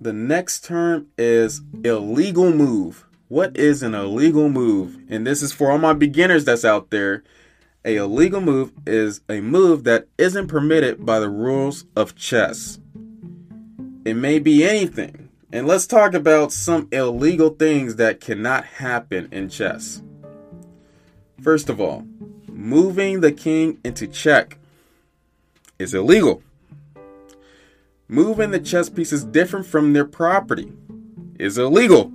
The 0.01 0.13
next 0.13 0.63
term 0.63 1.07
is 1.17 1.61
illegal 1.83 2.51
move. 2.51 3.05
What 3.27 3.57
is 3.57 3.83
an 3.83 3.93
illegal 3.93 4.49
move? 4.49 4.97
And 5.09 5.25
this 5.25 5.41
is 5.41 5.51
for 5.51 5.71
all 5.71 5.77
my 5.77 5.93
beginners 5.93 6.45
that's 6.45 6.65
out 6.65 6.89
there. 6.89 7.23
A 7.85 7.95
illegal 7.95 8.41
move 8.41 8.71
is 8.85 9.21
a 9.29 9.41
move 9.41 9.83
that 9.85 10.07
isn't 10.17 10.47
permitted 10.47 11.05
by 11.05 11.19
the 11.19 11.29
rules 11.29 11.85
of 11.95 12.15
chess. 12.15 12.79
It 14.05 14.15
may 14.15 14.39
be 14.39 14.63
anything. 14.63 15.29
And 15.51 15.65
let's 15.65 15.87
talk 15.87 16.13
about 16.13 16.51
some 16.51 16.87
illegal 16.91 17.49
things 17.49 17.95
that 17.95 18.19
cannot 18.19 18.65
happen 18.65 19.29
in 19.31 19.49
chess. 19.49 20.01
First 21.41 21.69
of 21.69 21.81
all, 21.81 22.05
moving 22.47 23.21
the 23.21 23.31
king 23.31 23.79
into 23.83 24.07
check 24.07 24.57
is 25.79 25.93
illegal. 25.93 26.43
Moving 28.11 28.49
the 28.49 28.59
chess 28.59 28.89
pieces 28.89 29.23
different 29.23 29.67
from 29.67 29.93
their 29.93 30.03
property 30.03 30.73
is 31.37 31.59
illegal. 31.59 32.11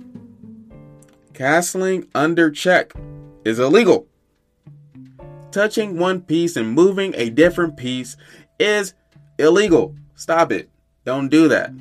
Castling 1.31 2.09
under 2.13 2.51
check 2.51 2.91
is 3.45 3.59
illegal. 3.59 4.05
Touching 5.51 5.97
one 5.97 6.19
piece 6.19 6.57
and 6.57 6.69
moving 6.73 7.15
a 7.15 7.29
different 7.29 7.77
piece 7.77 8.17
is 8.59 8.93
illegal. 9.39 9.95
Stop 10.15 10.51
it. 10.51 10.69
Don't 11.05 11.29
do 11.29 11.47
that. 11.47 11.71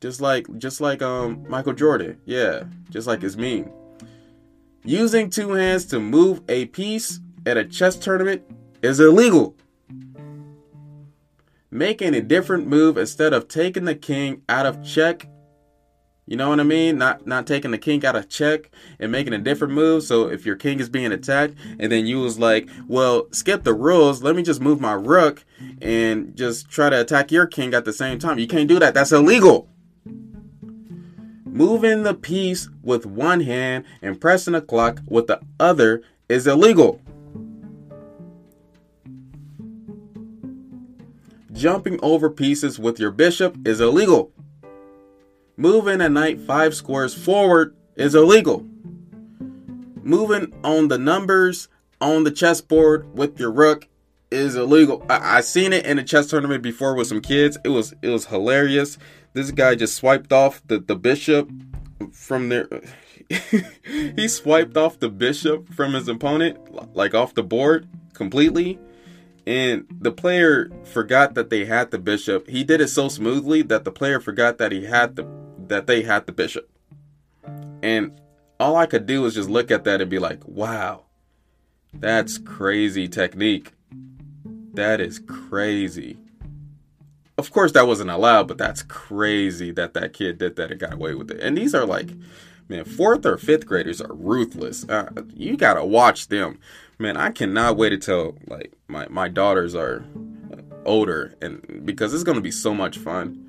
Just 0.00 0.22
like 0.22 0.46
just 0.56 0.80
like 0.80 1.02
um 1.02 1.44
Michael 1.50 1.74
Jordan. 1.74 2.18
Yeah, 2.24 2.64
just 2.88 3.06
like 3.06 3.20
his 3.20 3.36
meme. 3.36 3.70
Using 4.84 5.28
two 5.28 5.50
hands 5.50 5.84
to 5.86 6.00
move 6.00 6.40
a 6.48 6.64
piece 6.66 7.20
at 7.44 7.58
a 7.58 7.64
chess 7.66 7.94
tournament 7.94 8.42
is 8.80 9.00
illegal. 9.00 9.54
Making 11.76 12.14
a 12.14 12.22
different 12.22 12.66
move 12.66 12.96
instead 12.96 13.34
of 13.34 13.48
taking 13.48 13.84
the 13.84 13.94
king 13.94 14.40
out 14.48 14.64
of 14.64 14.82
check 14.82 15.28
you 16.28 16.36
know 16.36 16.48
what 16.48 16.58
I 16.58 16.64
mean? 16.64 16.98
Not 16.98 17.24
not 17.24 17.46
taking 17.46 17.70
the 17.70 17.78
king 17.78 18.04
out 18.04 18.16
of 18.16 18.28
check 18.28 18.72
and 18.98 19.12
making 19.12 19.32
a 19.32 19.38
different 19.38 19.74
move. 19.74 20.02
So 20.02 20.28
if 20.28 20.44
your 20.44 20.56
king 20.56 20.80
is 20.80 20.88
being 20.88 21.12
attacked, 21.12 21.54
and 21.78 21.92
then 21.92 22.04
you 22.04 22.18
was 22.18 22.36
like, 22.36 22.68
well, 22.88 23.28
skip 23.30 23.62
the 23.62 23.72
rules. 23.72 24.24
Let 24.24 24.34
me 24.34 24.42
just 24.42 24.60
move 24.60 24.80
my 24.80 24.94
rook 24.94 25.44
and 25.80 26.34
just 26.34 26.68
try 26.68 26.90
to 26.90 27.00
attack 27.00 27.30
your 27.30 27.46
king 27.46 27.74
at 27.74 27.84
the 27.84 27.92
same 27.92 28.18
time. 28.18 28.40
You 28.40 28.48
can't 28.48 28.68
do 28.68 28.80
that. 28.80 28.92
That's 28.92 29.12
illegal. 29.12 29.68
Moving 31.44 32.02
the 32.02 32.14
piece 32.14 32.68
with 32.82 33.06
one 33.06 33.42
hand 33.42 33.84
and 34.02 34.20
pressing 34.20 34.54
the 34.54 34.60
clock 34.60 35.02
with 35.06 35.28
the 35.28 35.40
other 35.60 36.02
is 36.28 36.48
illegal. 36.48 37.00
Jumping 41.56 41.98
over 42.02 42.28
pieces 42.28 42.78
with 42.78 43.00
your 43.00 43.10
bishop 43.10 43.56
is 43.66 43.80
illegal. 43.80 44.30
Moving 45.56 46.02
a 46.02 46.08
knight 46.08 46.38
five 46.38 46.74
squares 46.74 47.14
forward 47.14 47.74
is 47.96 48.14
illegal. 48.14 48.66
Moving 50.02 50.52
on 50.62 50.88
the 50.88 50.98
numbers 50.98 51.68
on 51.98 52.24
the 52.24 52.30
chessboard 52.30 53.16
with 53.16 53.40
your 53.40 53.50
rook 53.50 53.88
is 54.30 54.54
illegal. 54.54 55.02
I, 55.08 55.38
I 55.38 55.40
seen 55.40 55.72
it 55.72 55.86
in 55.86 55.98
a 55.98 56.04
chess 56.04 56.26
tournament 56.26 56.62
before 56.62 56.94
with 56.94 57.06
some 57.06 57.22
kids. 57.22 57.56
It 57.64 57.70
was 57.70 57.94
it 58.02 58.08
was 58.08 58.26
hilarious. 58.26 58.98
This 59.32 59.50
guy 59.50 59.76
just 59.76 59.96
swiped 59.96 60.34
off 60.34 60.62
the, 60.66 60.78
the 60.78 60.94
bishop 60.94 61.50
from 62.12 62.50
there. 62.50 62.68
he 64.16 64.28
swiped 64.28 64.76
off 64.76 64.98
the 64.98 65.08
bishop 65.08 65.72
from 65.72 65.94
his 65.94 66.06
opponent 66.06 66.94
like 66.94 67.14
off 67.14 67.34
the 67.34 67.42
board 67.42 67.88
completely 68.12 68.78
and 69.46 69.86
the 69.90 70.10
player 70.10 70.70
forgot 70.84 71.34
that 71.34 71.50
they 71.50 71.64
had 71.64 71.90
the 71.90 71.98
bishop. 71.98 72.48
He 72.48 72.64
did 72.64 72.80
it 72.80 72.88
so 72.88 73.08
smoothly 73.08 73.62
that 73.62 73.84
the 73.84 73.92
player 73.92 74.20
forgot 74.20 74.58
that 74.58 74.72
he 74.72 74.84
had 74.84 75.16
the 75.16 75.26
that 75.68 75.86
they 75.86 76.02
had 76.02 76.26
the 76.26 76.32
bishop. 76.32 76.68
And 77.82 78.20
all 78.58 78.76
I 78.76 78.86
could 78.86 79.06
do 79.06 79.22
was 79.22 79.34
just 79.34 79.50
look 79.50 79.70
at 79.70 79.84
that 79.84 80.00
and 80.00 80.10
be 80.10 80.18
like, 80.18 80.46
wow, 80.46 81.04
that's 81.92 82.38
crazy 82.38 83.08
technique. 83.08 83.72
That 84.74 85.00
is 85.00 85.18
crazy. 85.18 86.18
Of 87.38 87.50
course, 87.50 87.72
that 87.72 87.86
wasn't 87.86 88.10
allowed, 88.10 88.48
but 88.48 88.58
that's 88.58 88.82
crazy 88.82 89.70
that 89.72 89.94
that 89.94 90.12
kid 90.12 90.38
did 90.38 90.56
that 90.56 90.70
and 90.70 90.80
got 90.80 90.94
away 90.94 91.14
with 91.14 91.30
it. 91.30 91.40
And 91.40 91.56
these 91.56 91.74
are 91.74 91.84
like, 91.84 92.08
man, 92.68 92.84
fourth 92.84 93.26
or 93.26 93.36
fifth 93.36 93.66
graders 93.66 94.00
are 94.00 94.12
ruthless. 94.12 94.88
Uh, 94.88 95.10
you 95.34 95.56
gotta 95.56 95.84
watch 95.84 96.28
them, 96.28 96.58
man. 96.98 97.16
I 97.16 97.30
cannot 97.30 97.76
wait 97.76 97.92
until 97.92 98.36
like 98.46 98.72
my 98.88 99.06
my 99.08 99.28
daughters 99.28 99.74
are 99.74 100.04
older, 100.84 101.34
and 101.40 101.82
because 101.84 102.14
it's 102.14 102.24
gonna 102.24 102.40
be 102.40 102.50
so 102.50 102.74
much 102.74 102.98
fun. 102.98 103.42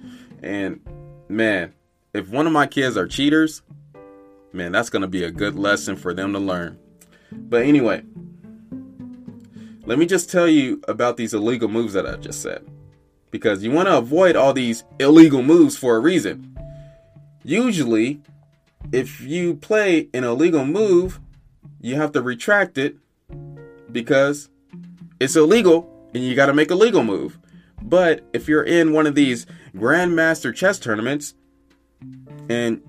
And 0.43 0.81
man, 1.29 1.73
if 2.13 2.29
one 2.29 2.47
of 2.47 2.53
my 2.53 2.67
kids 2.67 2.97
are 2.97 3.07
cheaters, 3.07 3.62
Man, 4.53 4.71
that's 4.71 4.89
to 4.89 5.07
be 5.07 5.23
a 5.23 5.31
good 5.31 5.55
lesson 5.55 5.95
for 5.95 6.13
them 6.13 6.33
to 6.33 6.39
learn. 6.39 6.79
But 7.31 7.63
anyway, 7.63 8.03
let 9.86 9.99
me 9.99 10.05
just 10.05 10.31
tell 10.31 10.47
you 10.47 10.81
about 10.88 11.17
these 11.17 11.33
illegal 11.33 11.67
moves 11.67 11.93
that 11.93 12.07
I 12.07 12.15
just 12.15 12.41
said. 12.41 12.65
Because 13.29 13.62
you 13.63 13.71
want 13.71 13.88
to 13.88 13.97
avoid 13.97 14.36
all 14.36 14.53
these 14.53 14.83
illegal 14.99 15.43
moves 15.43 15.77
for 15.77 15.95
a 15.95 15.99
reason. 15.99 16.57
Usually, 17.43 18.21
if 18.91 19.21
you 19.21 19.53
play 19.53 20.07
an 20.13 20.23
illegal 20.23 20.65
move, 20.65 21.19
you 21.81 21.95
have 21.95 22.13
to 22.13 22.21
retract 22.21 22.77
it 22.77 22.95
because 23.91 24.50
it's 25.19 25.36
illegal 25.36 25.91
and 26.13 26.23
you 26.23 26.36
got 26.36 26.47
to 26.47 26.54
make 26.54 26.71
a 26.71 26.76
legal 26.76 27.04
move. 27.04 27.39
But 27.82 28.28
if 28.34 28.47
you're 28.47 28.63
in 28.63 28.93
one 28.93 29.08
of 29.08 29.15
these 29.15 29.45
Grandmaster 29.76 30.54
chess 30.54 30.80
tournaments, 30.80 31.36
and 32.50 32.82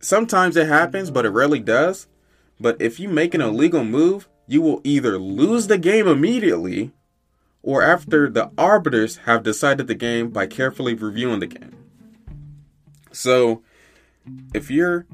sometimes 0.00 0.56
it 0.56 0.66
happens, 0.66 1.10
but 1.10 1.26
it 1.26 1.30
rarely 1.30 1.60
does. 1.60 2.06
But 2.60 2.80
if 2.80 2.98
you 3.00 3.08
make 3.08 3.34
an 3.34 3.40
illegal 3.40 3.84
move, 3.84 4.28
you 4.46 4.62
will 4.62 4.80
either 4.84 5.18
lose 5.18 5.66
the 5.66 5.78
game 5.78 6.06
immediately 6.06 6.92
or 7.62 7.82
after 7.82 8.28
the 8.28 8.50
arbiters 8.58 9.18
have 9.18 9.42
decided 9.42 9.86
the 9.86 9.94
game 9.94 10.30
by 10.30 10.46
carefully 10.46 10.94
reviewing 10.94 11.40
the 11.40 11.46
game. 11.46 11.76
So, 13.12 13.62
if 14.54 14.70
you're 14.70 15.06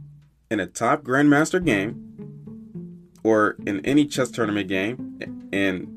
in 0.50 0.60
a 0.60 0.66
top 0.66 1.02
Grandmaster 1.02 1.62
game 1.62 2.37
or 3.22 3.56
in 3.66 3.84
any 3.84 4.06
chess 4.06 4.30
tournament 4.30 4.68
game 4.68 5.48
and 5.52 5.94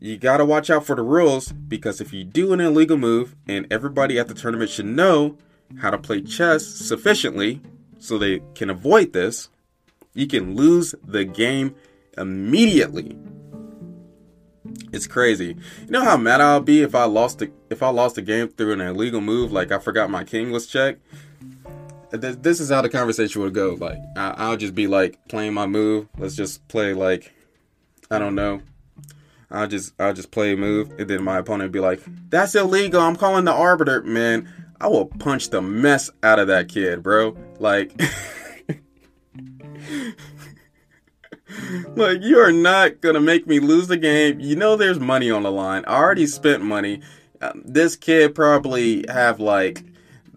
you 0.00 0.16
got 0.16 0.38
to 0.38 0.44
watch 0.46 0.70
out 0.70 0.86
for 0.86 0.96
the 0.96 1.02
rules 1.02 1.52
because 1.52 2.00
if 2.00 2.12
you 2.12 2.24
do 2.24 2.52
an 2.52 2.60
illegal 2.60 2.96
move 2.96 3.36
and 3.46 3.66
everybody 3.70 4.18
at 4.18 4.28
the 4.28 4.34
tournament 4.34 4.70
should 4.70 4.86
know 4.86 5.36
how 5.78 5.90
to 5.90 5.98
play 5.98 6.22
chess 6.22 6.66
sufficiently 6.66 7.60
so 7.98 8.16
they 8.16 8.40
can 8.54 8.70
avoid 8.70 9.12
this, 9.12 9.50
you 10.14 10.26
can 10.26 10.56
lose 10.56 10.94
the 11.04 11.24
game 11.24 11.74
immediately. 12.16 13.16
It's 14.92 15.06
crazy. 15.06 15.56
You 15.84 15.90
know 15.90 16.02
how 16.02 16.16
mad 16.16 16.40
I'll 16.40 16.60
be 16.60 16.82
if 16.82 16.94
I 16.94 17.04
lost 17.04 17.38
the 17.38 17.52
if 17.68 17.82
I 17.82 17.90
lost 17.90 18.16
the 18.16 18.22
game 18.22 18.48
through 18.48 18.72
an 18.72 18.80
illegal 18.80 19.20
move, 19.20 19.52
like 19.52 19.70
I 19.70 19.78
forgot 19.78 20.10
my 20.10 20.24
king 20.24 20.50
was 20.50 20.66
checked. 20.66 21.02
This 22.12 22.60
is 22.60 22.70
how 22.70 22.82
the 22.82 22.88
conversation 22.88 23.42
would 23.42 23.54
go. 23.54 23.76
Like 23.78 23.98
I'll 24.16 24.56
just 24.56 24.74
be 24.74 24.86
like 24.86 25.18
playing 25.28 25.54
my 25.54 25.66
move. 25.66 26.08
Let's 26.18 26.34
just 26.36 26.66
play 26.68 26.92
like 26.92 27.32
I 28.10 28.18
don't 28.18 28.34
know. 28.34 28.62
I'll 29.50 29.66
just 29.66 29.94
I'll 30.00 30.14
just 30.14 30.30
play 30.30 30.52
a 30.52 30.56
move, 30.56 30.92
and 30.98 31.08
then 31.08 31.22
my 31.24 31.38
opponent 31.38 31.72
be 31.72 31.80
like, 31.80 32.00
"That's 32.28 32.54
illegal. 32.54 33.00
I'm 33.00 33.16
calling 33.16 33.44
the 33.44 33.52
arbiter." 33.52 34.02
Man, 34.02 34.48
I 34.80 34.86
will 34.88 35.06
punch 35.06 35.50
the 35.50 35.60
mess 35.60 36.10
out 36.22 36.38
of 36.38 36.46
that 36.48 36.68
kid, 36.68 37.02
bro. 37.02 37.36
Like. 37.58 38.00
like 41.96 42.22
you 42.22 42.38
are 42.38 42.52
not 42.52 43.00
gonna 43.00 43.20
make 43.20 43.46
me 43.46 43.58
lose 43.58 43.88
the 43.88 43.96
game. 43.96 44.38
You 44.40 44.56
know 44.56 44.76
there's 44.76 45.00
money 45.00 45.30
on 45.30 45.42
the 45.42 45.50
line. 45.50 45.84
I 45.86 45.96
already 45.96 46.26
spent 46.26 46.62
money. 46.62 47.00
Um, 47.40 47.62
this 47.64 47.96
kid 47.96 48.34
probably 48.34 49.04
have 49.08 49.40
like 49.40 49.82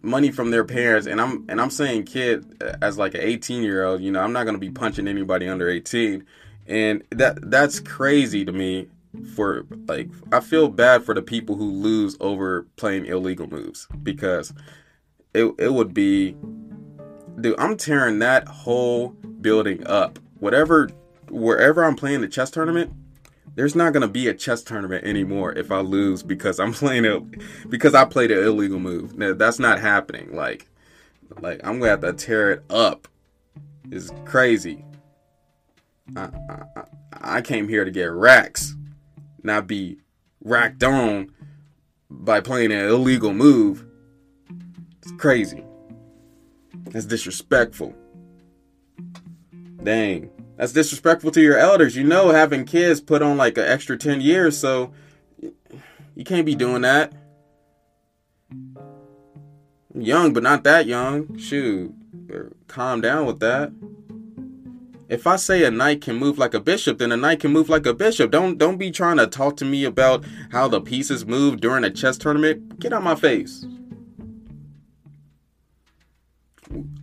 money 0.04 0.32
from 0.32 0.52
their 0.52 0.66
parents, 0.66 1.08
and 1.08 1.20
I'm 1.20 1.46
and 1.50 1.60
I'm 1.60 1.72
saying 1.72 2.04
kid 2.04 2.62
uh, 2.62 2.76
as 2.82 2.98
like 2.98 3.16
an 3.16 3.22
18 3.22 3.64
year 3.64 3.86
old. 3.86 4.02
You 4.02 4.12
know 4.12 4.20
I'm 4.20 4.34
not 4.34 4.46
gonna 4.46 4.60
be 4.60 4.70
punching 4.70 5.08
anybody 5.08 5.48
under 5.48 5.70
18, 5.70 6.26
and 6.68 7.04
that 7.10 7.50
that's 7.50 7.80
crazy 7.80 8.46
to 8.46 8.52
me. 8.52 8.90
For 9.36 9.66
like, 9.88 10.10
I 10.32 10.40
feel 10.40 10.70
bad 10.70 11.04
for 11.04 11.14
the 11.14 11.22
people 11.22 11.56
who 11.56 11.70
lose 11.70 12.18
over 12.20 12.66
playing 12.78 13.06
illegal 13.06 13.48
moves 13.48 13.88
because 14.02 14.54
it 15.36 15.54
it 15.60 15.72
would 15.72 15.94
be, 15.94 16.36
dude. 17.40 17.60
I'm 17.60 17.78
tearing 17.78 18.20
that 18.20 18.48
whole 18.48 19.10
building 19.10 19.86
up. 19.86 20.18
Whatever 20.40 20.90
wherever 21.30 21.84
I'm 21.84 21.96
playing 21.96 22.22
the 22.22 22.28
chess 22.28 22.50
tournament, 22.50 22.92
there's 23.56 23.76
not 23.76 23.94
gonna 23.94 24.08
be 24.08 24.28
a 24.28 24.34
chess 24.34 24.64
tournament 24.64 25.06
anymore 25.06 25.54
if 25.54 25.72
I 25.72 25.80
lose 25.80 26.24
because 26.24 26.60
I'm 26.60 26.74
playing 26.74 27.06
it 27.06 27.70
because 27.70 27.94
I 27.94 28.06
played 28.06 28.32
an 28.32 28.44
illegal 28.44 28.80
move. 28.80 29.18
Now, 29.18 29.34
that's 29.34 29.60
not 29.60 29.80
happening. 29.80 30.36
Like, 30.36 30.68
like 31.40 31.60
I'm 31.64 31.80
gonna 31.80 31.92
have 31.92 32.02
to 32.02 32.14
tear 32.14 32.52
it 32.52 32.64
up. 32.70 33.08
It's 33.92 34.12
crazy. 34.26 34.84
I, 36.16 36.30
I, 36.50 36.84
I 37.22 37.42
came 37.42 37.68
here 37.68 37.86
to 37.86 37.92
get 37.92 38.12
racks, 38.12 38.76
not 39.44 39.68
be 39.68 39.98
racked 40.44 40.84
on 40.84 41.32
by 42.10 42.40
playing 42.42 42.72
an 42.72 42.86
illegal 42.86 43.34
move. 43.34 43.86
It's 45.02 45.12
crazy. 45.14 45.64
That's 46.92 47.06
disrespectful. 47.06 47.94
Dang. 49.84 50.30
That's 50.64 50.72
disrespectful 50.72 51.32
to 51.32 51.42
your 51.42 51.58
elders. 51.58 51.98
You 51.98 52.06
know, 52.06 52.30
having 52.30 52.64
kids 52.64 53.02
put 53.02 53.22
on 53.22 53.36
like 53.36 53.58
an 53.58 53.66
extra 53.66 53.98
10 53.98 54.22
years, 54.22 54.58
so 54.58 54.94
you 56.16 56.24
can't 56.24 56.46
be 56.46 56.56
doing 56.56 56.84
that. 56.84 57.12
I'm 58.50 58.88
young, 59.94 60.32
but 60.32 60.42
not 60.42 60.64
that 60.64 60.86
young. 60.86 61.38
Shoot, 61.38 61.94
er, 62.32 62.54
calm 62.70 63.02
down 63.02 63.26
with 63.26 63.42
that. 63.42 63.74
If 65.10 65.28
I 65.28 65.36
say 65.36 65.66
a 65.66 65.70
knight 65.70 66.00
can 66.00 66.16
move 66.16 66.38
like 66.38 66.54
a 66.54 66.62
bishop, 66.62 66.98
then 66.98 67.12
a 67.12 67.18
knight 67.18 67.42
can 67.42 67.52
move 67.52 67.68
like 67.68 67.86
a 67.86 67.94
bishop. 67.94 68.32
Don't 68.32 68.58
don't 68.58 68.78
be 68.78 68.90
trying 68.90 69.18
to 69.18 69.28
talk 69.28 69.58
to 69.58 69.66
me 69.66 69.84
about 69.84 70.24
how 70.54 70.70
the 70.70 70.80
pieces 70.80 71.26
move 71.26 71.60
during 71.60 71.84
a 71.84 71.90
chess 71.90 72.18
tournament. 72.18 72.80
Get 72.80 72.94
out 72.94 73.04
my 73.04 73.16
face. 73.16 73.66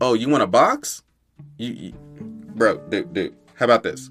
Oh, 0.01 0.15
you 0.15 0.31
want 0.31 0.45
a 0.45 0.47
box? 0.47 1.03
You, 1.59 1.73
you 1.75 1.93
bro, 2.61 2.79
dude, 2.89 3.13
dude. 3.13 3.40
How 3.61 3.65
about 3.67 3.83
this? 3.83 4.11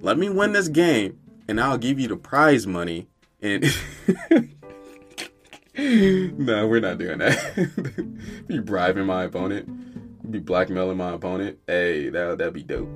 Let 0.00 0.18
me 0.18 0.28
win 0.28 0.52
this 0.52 0.66
game, 0.66 1.20
and 1.46 1.60
I'll 1.60 1.78
give 1.78 2.00
you 2.00 2.08
the 2.08 2.16
prize 2.16 2.66
money. 2.66 3.06
And 3.40 3.62
no, 5.78 6.66
we're 6.66 6.80
not 6.80 6.98
doing 6.98 7.18
that. 7.18 8.44
be 8.48 8.58
bribing 8.58 9.06
my 9.06 9.22
opponent, 9.22 10.28
be 10.28 10.40
blackmailing 10.40 10.96
my 10.96 11.12
opponent. 11.12 11.60
Hey, 11.68 12.08
that 12.08 12.38
that'd 12.38 12.52
be 12.52 12.64
dope. 12.64 12.88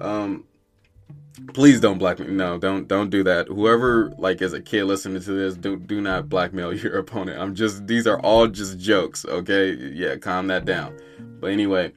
Um, 0.00 0.44
please 1.52 1.80
don't 1.80 1.98
blackmail. 1.98 2.30
No, 2.30 2.56
don't 2.56 2.88
don't 2.88 3.10
do 3.10 3.22
that. 3.24 3.48
Whoever 3.48 4.14
like 4.16 4.40
is 4.40 4.54
a 4.54 4.62
kid 4.62 4.84
listening 4.84 5.20
to 5.20 5.32
this, 5.32 5.54
do 5.54 5.76
do 5.76 6.00
not 6.00 6.30
blackmail 6.30 6.72
your 6.82 6.96
opponent. 6.96 7.38
I'm 7.38 7.54
just 7.54 7.86
these 7.86 8.06
are 8.06 8.18
all 8.20 8.46
just 8.46 8.78
jokes. 8.78 9.26
Okay, 9.26 9.74
yeah, 9.74 10.16
calm 10.16 10.46
that 10.46 10.64
down. 10.64 10.98
But 11.40 11.50
anyway, 11.50 11.92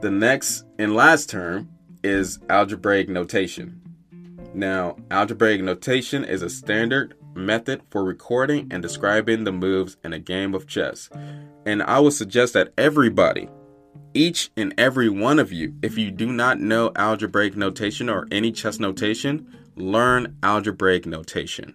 the 0.00 0.10
next 0.10 0.64
and 0.80 0.96
last 0.96 1.30
term 1.30 1.71
is 2.02 2.38
algebraic 2.48 3.08
notation. 3.08 3.80
Now, 4.54 4.96
algebraic 5.10 5.62
notation 5.62 6.24
is 6.24 6.42
a 6.42 6.50
standard 6.50 7.14
method 7.34 7.82
for 7.90 8.04
recording 8.04 8.68
and 8.70 8.82
describing 8.82 9.44
the 9.44 9.52
moves 9.52 9.96
in 10.04 10.12
a 10.12 10.18
game 10.18 10.54
of 10.54 10.66
chess. 10.66 11.08
And 11.64 11.82
I 11.82 12.00
would 12.00 12.12
suggest 12.12 12.52
that 12.54 12.72
everybody, 12.76 13.48
each 14.14 14.50
and 14.56 14.74
every 14.76 15.08
one 15.08 15.38
of 15.38 15.52
you, 15.52 15.74
if 15.82 15.96
you 15.96 16.10
do 16.10 16.30
not 16.30 16.60
know 16.60 16.92
algebraic 16.96 17.56
notation 17.56 18.10
or 18.10 18.28
any 18.30 18.52
chess 18.52 18.78
notation, 18.78 19.58
learn 19.76 20.36
algebraic 20.42 21.06
notation. 21.06 21.74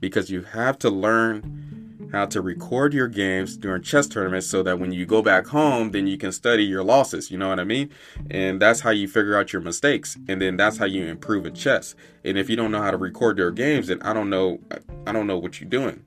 Because 0.00 0.30
you 0.30 0.42
have 0.42 0.78
to 0.80 0.90
learn 0.90 1.67
how 2.12 2.26
to 2.26 2.40
record 2.40 2.94
your 2.94 3.08
games 3.08 3.56
during 3.56 3.82
chess 3.82 4.06
tournaments 4.06 4.46
so 4.46 4.62
that 4.62 4.78
when 4.78 4.92
you 4.92 5.04
go 5.04 5.22
back 5.22 5.46
home, 5.46 5.90
then 5.90 6.06
you 6.06 6.16
can 6.16 6.32
study 6.32 6.64
your 6.64 6.82
losses. 6.82 7.30
You 7.30 7.38
know 7.38 7.48
what 7.48 7.60
I 7.60 7.64
mean? 7.64 7.90
And 8.30 8.60
that's 8.60 8.80
how 8.80 8.90
you 8.90 9.08
figure 9.08 9.36
out 9.36 9.52
your 9.52 9.62
mistakes. 9.62 10.16
And 10.28 10.40
then 10.40 10.56
that's 10.56 10.78
how 10.78 10.86
you 10.86 11.04
improve 11.06 11.46
at 11.46 11.54
chess. 11.54 11.94
And 12.24 12.38
if 12.38 12.48
you 12.48 12.56
don't 12.56 12.70
know 12.70 12.80
how 12.80 12.90
to 12.90 12.96
record 12.96 13.38
your 13.38 13.50
games, 13.50 13.88
then 13.88 14.00
I 14.02 14.12
don't 14.12 14.30
know, 14.30 14.60
I 15.06 15.12
don't 15.12 15.26
know 15.26 15.38
what 15.38 15.60
you're 15.60 15.68
doing. 15.68 16.04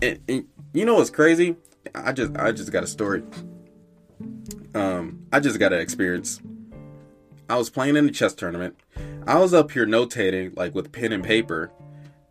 And, 0.00 0.20
and 0.28 0.46
you 0.72 0.84
know 0.84 0.94
what's 0.94 1.10
crazy? 1.10 1.56
I 1.94 2.12
just, 2.12 2.36
I 2.36 2.52
just 2.52 2.70
got 2.72 2.84
a 2.84 2.86
story. 2.86 3.22
Um, 4.74 5.26
I 5.32 5.40
just 5.40 5.58
got 5.58 5.72
an 5.72 5.80
experience. 5.80 6.40
I 7.48 7.56
was 7.56 7.68
playing 7.68 7.96
in 7.96 8.08
a 8.08 8.10
chess 8.10 8.34
tournament. 8.34 8.76
I 9.26 9.38
was 9.38 9.52
up 9.52 9.70
here 9.72 9.86
notating 9.86 10.56
like 10.56 10.74
with 10.74 10.92
pen 10.92 11.12
and 11.12 11.24
paper 11.24 11.72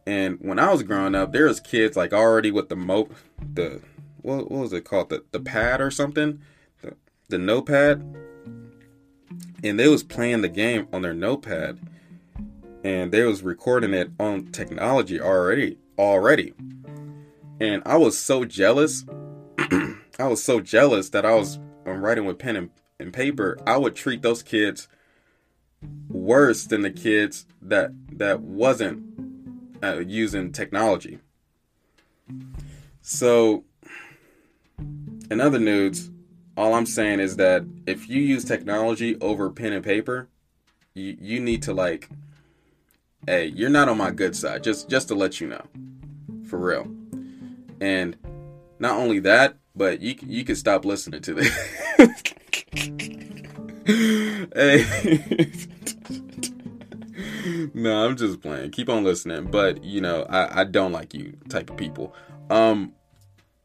and 0.06 0.38
when 0.42 0.60
I 0.60 0.72
was 0.72 0.84
growing 0.84 1.16
up, 1.16 1.32
there 1.32 1.48
was 1.48 1.60
kids 1.60 1.96
like 1.96 2.13
already 2.13 2.52
with 2.52 2.70
the 2.70 2.76
mo 2.76 3.10
the 3.54 3.82
what, 4.22 4.52
what 4.52 4.62
was 4.62 4.74
it 4.74 4.86
called 4.86 5.10
the 5.10 5.24
the 5.32 5.39
pad 5.39 5.82
or 5.82 5.92
something, 5.92 6.42
the 6.82 6.96
the 7.30 7.38
notepad, 7.38 8.02
and 9.63 9.80
they 9.80 9.88
was 9.88 10.04
playing 10.04 10.42
the 10.42 10.50
game 10.50 10.88
on 10.92 11.02
their 11.02 11.13
notepad, 11.13 11.80
and 12.84 13.12
they 13.12 13.24
was 13.24 13.44
recording 13.44 13.94
it 13.94 14.12
on 14.20 14.48
technology 14.48 15.22
already 15.22 15.78
already, 15.98 16.54
and 17.60 17.82
I 17.86 17.98
was 17.98 18.18
so 18.18 18.44
jealous. 18.44 19.06
I 20.20 20.28
was 20.28 20.44
so 20.44 20.60
jealous 20.60 21.10
that 21.10 21.26
I 21.26 21.36
was 21.36 21.60
I'm 21.86 22.04
writing 22.04 22.26
with 22.26 22.39
pen 22.39 22.56
and, 22.56 22.70
and 23.00 23.13
paper. 23.13 23.58
I 23.66 23.78
would 23.78 23.96
treat 23.96 24.22
those 24.22 24.44
kids 24.44 24.88
worse 26.10 26.66
than 26.66 26.82
the 26.82 26.92
kids 26.92 27.46
that 27.62 27.92
that 28.12 28.42
wasn't 28.42 29.12
uh, 29.84 30.00
using 30.00 30.52
technology. 30.52 31.19
So, 33.02 33.65
in 35.30 35.41
other 35.41 35.60
news, 35.60 36.10
all 36.56 36.74
I'm 36.74 36.86
saying 36.86 37.19
is 37.19 37.36
that 37.36 37.65
if 37.86 38.08
you 38.10 38.22
use 38.22 38.46
technology 38.46 39.19
over 39.19 39.50
pen 39.50 39.74
and 39.74 39.84
paper, 39.84 40.30
you 40.93 41.17
you 41.19 41.39
need 41.39 41.63
to 41.63 41.74
like 41.74 42.10
hey, 43.28 43.48
you're 43.48 43.69
not 43.69 43.89
on 43.89 43.98
my 43.98 44.12
good 44.12 44.36
side. 44.36 44.63
Just 44.63 44.89
just 44.89 45.08
to 45.10 45.15
let 45.15 45.41
you 45.41 45.48
know. 45.48 45.65
For 46.48 46.60
real. 46.60 46.88
And 47.82 48.15
not 48.80 48.98
only 48.98 49.19
that, 49.19 49.58
but 49.76 50.02
you 50.02 50.15
you 50.22 50.43
can 50.43 50.56
stop 50.56 50.86
listening 50.86 51.22
to 51.22 51.34
this. 51.34 51.54
hey. 54.56 55.52
no, 57.73 58.06
I'm 58.06 58.15
just 58.17 58.41
playing. 58.41 58.71
Keep 58.71 58.89
on 58.89 59.03
listening, 59.03 59.45
but 59.51 59.84
you 59.84 60.01
know, 60.01 60.23
I, 60.29 60.62
I 60.62 60.63
don't 60.63 60.91
like 60.91 61.13
you 61.13 61.38
type 61.49 61.69
of 61.69 61.77
people. 61.77 62.13
Um, 62.49 62.93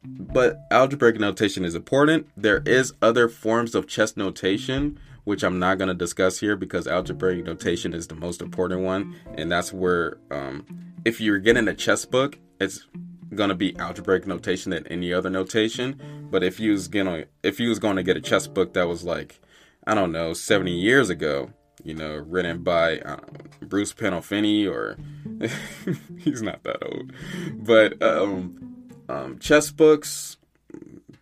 but 0.05 0.59
algebraic 0.71 1.19
notation 1.19 1.65
is 1.65 1.75
important. 1.75 2.29
There 2.37 2.63
is 2.65 2.93
other 3.03 3.29
forms 3.29 3.75
of 3.75 3.87
chess 3.87 4.17
notation 4.17 4.99
which 5.29 5.43
I'm 5.43 5.59
not 5.59 5.77
going 5.77 5.89
to 5.89 5.95
discuss 5.95 6.41
here 6.41 6.57
because 6.57 6.87
algebraic 6.87 7.45
notation 7.45 7.93
is 7.93 8.07
the 8.07 8.15
most 8.15 8.41
important 8.41 8.81
one, 8.81 9.15
and 9.37 9.53
that's 9.53 9.75
where 9.75 10.17
um, 10.31 10.65
if 11.05 11.21
you're 11.21 11.39
getting 11.39 11.69
a 11.69 11.75
chess 11.75 12.07
book, 12.07 12.39
it's 12.59 12.87
going 13.35 13.51
to 13.51 13.55
be 13.55 13.79
algebraic 13.79 14.27
notation 14.27 14.71
than 14.71 14.87
any 14.87 15.13
other 15.13 15.29
notation. 15.29 16.01
But 16.31 16.43
if 16.43 16.59
you 16.59 16.73
was 16.73 16.89
gonna 16.89 17.25
if 17.43 17.61
you 17.61 17.69
was 17.69 17.79
going 17.79 17.97
to 17.97 18.03
get 18.03 18.17
a 18.17 18.23
chess 18.23 18.47
book 18.47 18.73
that 18.73 18.89
was 18.89 19.05
like 19.05 19.39
I 19.87 19.95
don't 19.95 20.13
know 20.13 20.33
70 20.33 20.73
years 20.73 21.11
ago, 21.11 21.51
you 21.85 21.93
know, 21.93 22.17
written 22.17 22.63
by 22.63 23.01
uh, 23.01 23.21
Bruce 23.69 23.93
Pandolfini 23.93 24.71
or 24.71 24.97
he's 26.19 26.43
not 26.43 26.63
that 26.65 26.83
old, 26.83 27.13
but 27.55 28.01
um, 28.03 28.95
um, 29.09 29.39
chess 29.39 29.71
books 29.71 30.37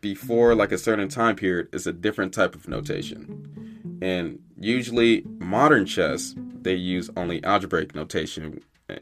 before 0.01 0.55
like 0.55 0.73
a 0.73 0.79
certain 0.79 1.09
time 1.09 1.37
period 1.37 1.69
is 1.73 1.87
a 1.87 1.93
different 1.93 2.33
type 2.33 2.55
of 2.55 2.69
notation, 2.69 3.99
and 4.01 4.39
usually 4.59 5.23
modern 5.39 5.87
chess 5.87 6.35
they 6.63 6.75
use 6.75 7.09
only 7.17 7.43
algebraic 7.45 7.95
notation, 7.95 8.61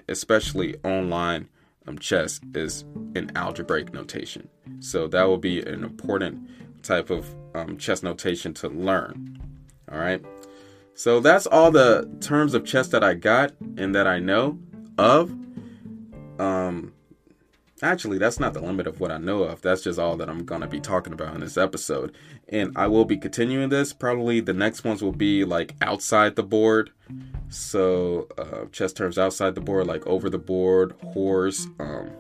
especially 0.09 0.76
online 0.85 1.48
um, 1.87 1.98
chess 1.98 2.40
is 2.54 2.85
in 3.14 3.30
algebraic 3.37 3.92
notation. 3.92 4.48
So 4.80 5.07
that 5.09 5.24
will 5.24 5.38
be 5.38 5.61
an 5.61 5.85
important 5.85 6.48
type 6.83 7.11
of 7.11 7.35
um, 7.54 7.78
chess 7.78 8.02
notation 8.02 8.54
to 8.54 8.68
learn. 8.68 9.38
All 9.90 9.98
right. 9.98 10.24
So 10.94 11.20
that's 11.20 11.46
all 11.46 11.70
the 11.70 12.09
terms 12.20 12.54
of 12.54 12.64
chess 12.64 12.88
that 12.88 13.02
I 13.02 13.14
got 13.14 13.52
and 13.76 13.94
that 13.94 14.07
I 14.07 14.20
know 14.20 14.59
of. 14.96 15.35
Um, 16.38 16.92
actually, 17.83 18.18
that's 18.18 18.38
not 18.38 18.54
the 18.54 18.61
limit 18.61 18.87
of 18.87 19.00
what 19.00 19.11
I 19.11 19.18
know 19.18 19.42
of. 19.42 19.61
That's 19.61 19.83
just 19.83 19.98
all 19.98 20.16
that 20.16 20.28
I'm 20.28 20.44
gonna 20.44 20.68
be 20.68 20.80
talking 20.80 21.12
about 21.12 21.35
in 21.35 21.40
this 21.40 21.57
episode. 21.57 22.14
And 22.48 22.72
I 22.76 22.87
will 22.87 23.04
be 23.04 23.16
continuing 23.16 23.70
this. 23.70 23.92
Probably 23.92 24.40
the 24.40 24.52
next 24.52 24.85
ones 24.85 25.02
will 25.02 25.12
be 25.12 25.44
like 25.44 25.74
outside 25.83 26.37
the 26.37 26.42
board. 26.44 26.90
So 27.48 28.28
uh, 28.38 28.66
chess 28.70 28.92
terms 28.92 29.18
outside 29.18 29.54
the 29.54 29.61
board, 29.61 29.87
like 29.87 30.07
over 30.07 30.30
the 30.30 30.38
board, 30.38 30.94
horse, 31.12 31.66
um, 31.80 32.11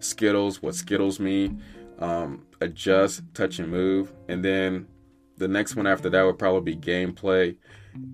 skittles, 0.00 0.60
what 0.60 0.74
skittles 0.74 1.20
mean, 1.20 1.62
um, 2.00 2.44
adjust, 2.60 3.22
touch 3.34 3.58
and 3.58 3.70
move, 3.70 4.12
and 4.28 4.44
then 4.44 4.86
the 5.36 5.48
next 5.48 5.76
one 5.76 5.86
after 5.86 6.08
that 6.10 6.22
would 6.22 6.38
probably 6.38 6.74
be 6.74 6.80
gameplay 6.80 7.56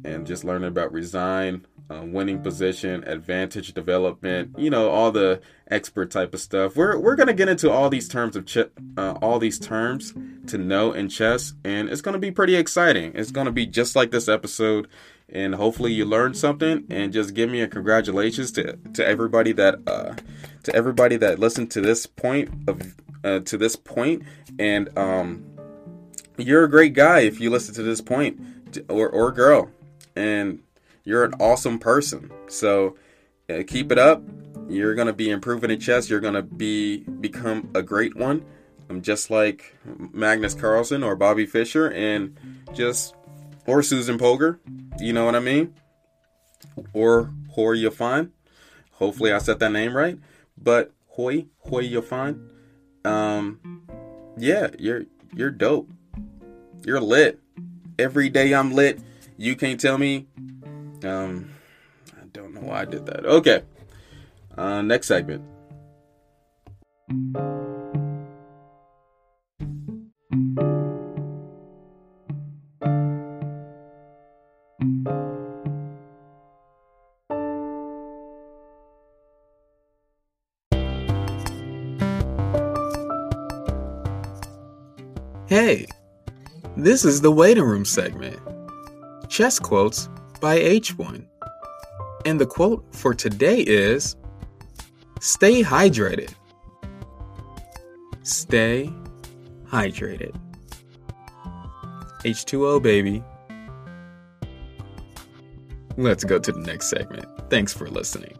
and 0.04 0.26
just 0.26 0.44
learning 0.44 0.68
about 0.68 0.92
resign, 0.92 1.66
uh, 1.90 2.02
winning 2.04 2.40
position, 2.40 3.02
advantage 3.04 3.72
development, 3.72 4.54
you 4.58 4.70
know, 4.70 4.90
all 4.90 5.10
the 5.10 5.40
expert 5.70 6.10
type 6.10 6.34
of 6.34 6.40
stuff. 6.40 6.76
We're 6.76 6.98
we're 6.98 7.16
gonna 7.16 7.32
get 7.32 7.48
into 7.48 7.70
all 7.70 7.88
these 7.88 8.08
terms 8.08 8.36
of 8.36 8.46
ch- 8.46 8.70
uh, 8.96 9.12
all 9.22 9.38
these 9.38 9.58
terms 9.58 10.14
to 10.46 10.58
know 10.58 10.92
in 10.92 11.08
chess, 11.08 11.54
and 11.64 11.88
it's 11.88 12.00
gonna 12.00 12.18
be 12.18 12.30
pretty 12.30 12.56
exciting. 12.56 13.12
It's 13.14 13.30
gonna 13.30 13.52
be 13.52 13.66
just 13.66 13.96
like 13.96 14.10
this 14.10 14.28
episode, 14.28 14.88
and 15.28 15.54
hopefully 15.54 15.92
you 15.92 16.04
learned 16.04 16.36
something. 16.36 16.84
And 16.90 17.12
just 17.12 17.34
give 17.34 17.50
me 17.50 17.60
a 17.60 17.68
congratulations 17.68 18.52
to 18.52 18.76
to 18.94 19.06
everybody 19.06 19.52
that 19.52 19.80
uh, 19.86 20.14
to 20.64 20.74
everybody 20.74 21.16
that 21.16 21.38
listened 21.38 21.70
to 21.72 21.80
this 21.80 22.06
point 22.06 22.50
of 22.68 22.94
uh, 23.24 23.40
to 23.40 23.56
this 23.56 23.76
point, 23.76 24.22
and 24.58 24.96
um, 24.96 25.44
you're 26.42 26.64
a 26.64 26.70
great 26.70 26.94
guy 26.94 27.20
if 27.20 27.40
you 27.40 27.50
listen 27.50 27.74
to 27.74 27.82
this 27.82 28.00
point 28.00 28.40
or, 28.88 29.08
or 29.08 29.32
girl, 29.32 29.70
and 30.16 30.60
you're 31.04 31.24
an 31.24 31.34
awesome 31.40 31.78
person. 31.78 32.30
So 32.48 32.96
uh, 33.48 33.62
keep 33.66 33.90
it 33.90 33.98
up. 33.98 34.22
You're 34.68 34.94
gonna 34.94 35.12
be 35.12 35.30
improving 35.30 35.70
in 35.70 35.80
chess. 35.80 36.08
You're 36.08 36.20
gonna 36.20 36.42
be 36.42 36.98
become 36.98 37.70
a 37.74 37.82
great 37.82 38.16
one. 38.16 38.44
I'm 38.88 39.02
just 39.02 39.30
like 39.30 39.76
Magnus 40.12 40.54
Carlsen 40.54 41.02
or 41.02 41.16
Bobby 41.16 41.46
Fischer, 41.46 41.90
and 41.90 42.36
just 42.72 43.14
or 43.66 43.82
Susan 43.82 44.18
Polgar. 44.18 44.58
You 44.98 45.12
know 45.12 45.24
what 45.24 45.34
I 45.34 45.40
mean? 45.40 45.74
Or 46.92 47.32
Hoi 47.50 47.76
Yafan. 47.78 48.30
Hopefully 48.92 49.32
I 49.32 49.38
said 49.38 49.58
that 49.60 49.70
name 49.70 49.96
right. 49.96 50.18
But 50.56 50.92
Hoi 51.08 51.46
Hoi 51.60 51.88
Yafan. 51.88 52.48
Um, 53.04 53.86
yeah, 54.36 54.68
you're 54.78 55.04
you're 55.34 55.50
dope. 55.50 55.88
You're 56.84 57.00
lit 57.00 57.38
every 57.98 58.28
day 58.28 58.54
I'm 58.54 58.72
lit. 58.72 59.00
You 59.36 59.56
can't 59.56 59.80
tell 59.80 59.98
me. 59.98 60.26
Um, 61.04 61.50
I 62.20 62.24
don't 62.32 62.54
know 62.54 62.60
why 62.62 62.82
I 62.82 62.84
did 62.84 63.06
that. 63.06 63.24
Okay. 63.24 63.62
Uh, 64.56 64.82
next 64.82 65.06
segment. 65.06 65.44
This 86.90 87.04
is 87.04 87.20
the 87.20 87.30
waiting 87.30 87.62
room 87.62 87.84
segment. 87.84 88.36
Chess 89.28 89.60
quotes 89.60 90.08
by 90.40 90.58
H1. 90.58 91.24
And 92.26 92.40
the 92.40 92.46
quote 92.46 92.84
for 92.92 93.14
today 93.14 93.60
is 93.60 94.16
Stay 95.20 95.62
hydrated. 95.62 96.34
Stay 98.24 98.92
hydrated. 99.68 100.34
H2O, 102.24 102.82
baby. 102.82 103.22
Let's 105.96 106.24
go 106.24 106.40
to 106.40 106.50
the 106.50 106.58
next 106.58 106.90
segment. 106.90 107.28
Thanks 107.50 107.72
for 107.72 107.88
listening. 107.88 108.36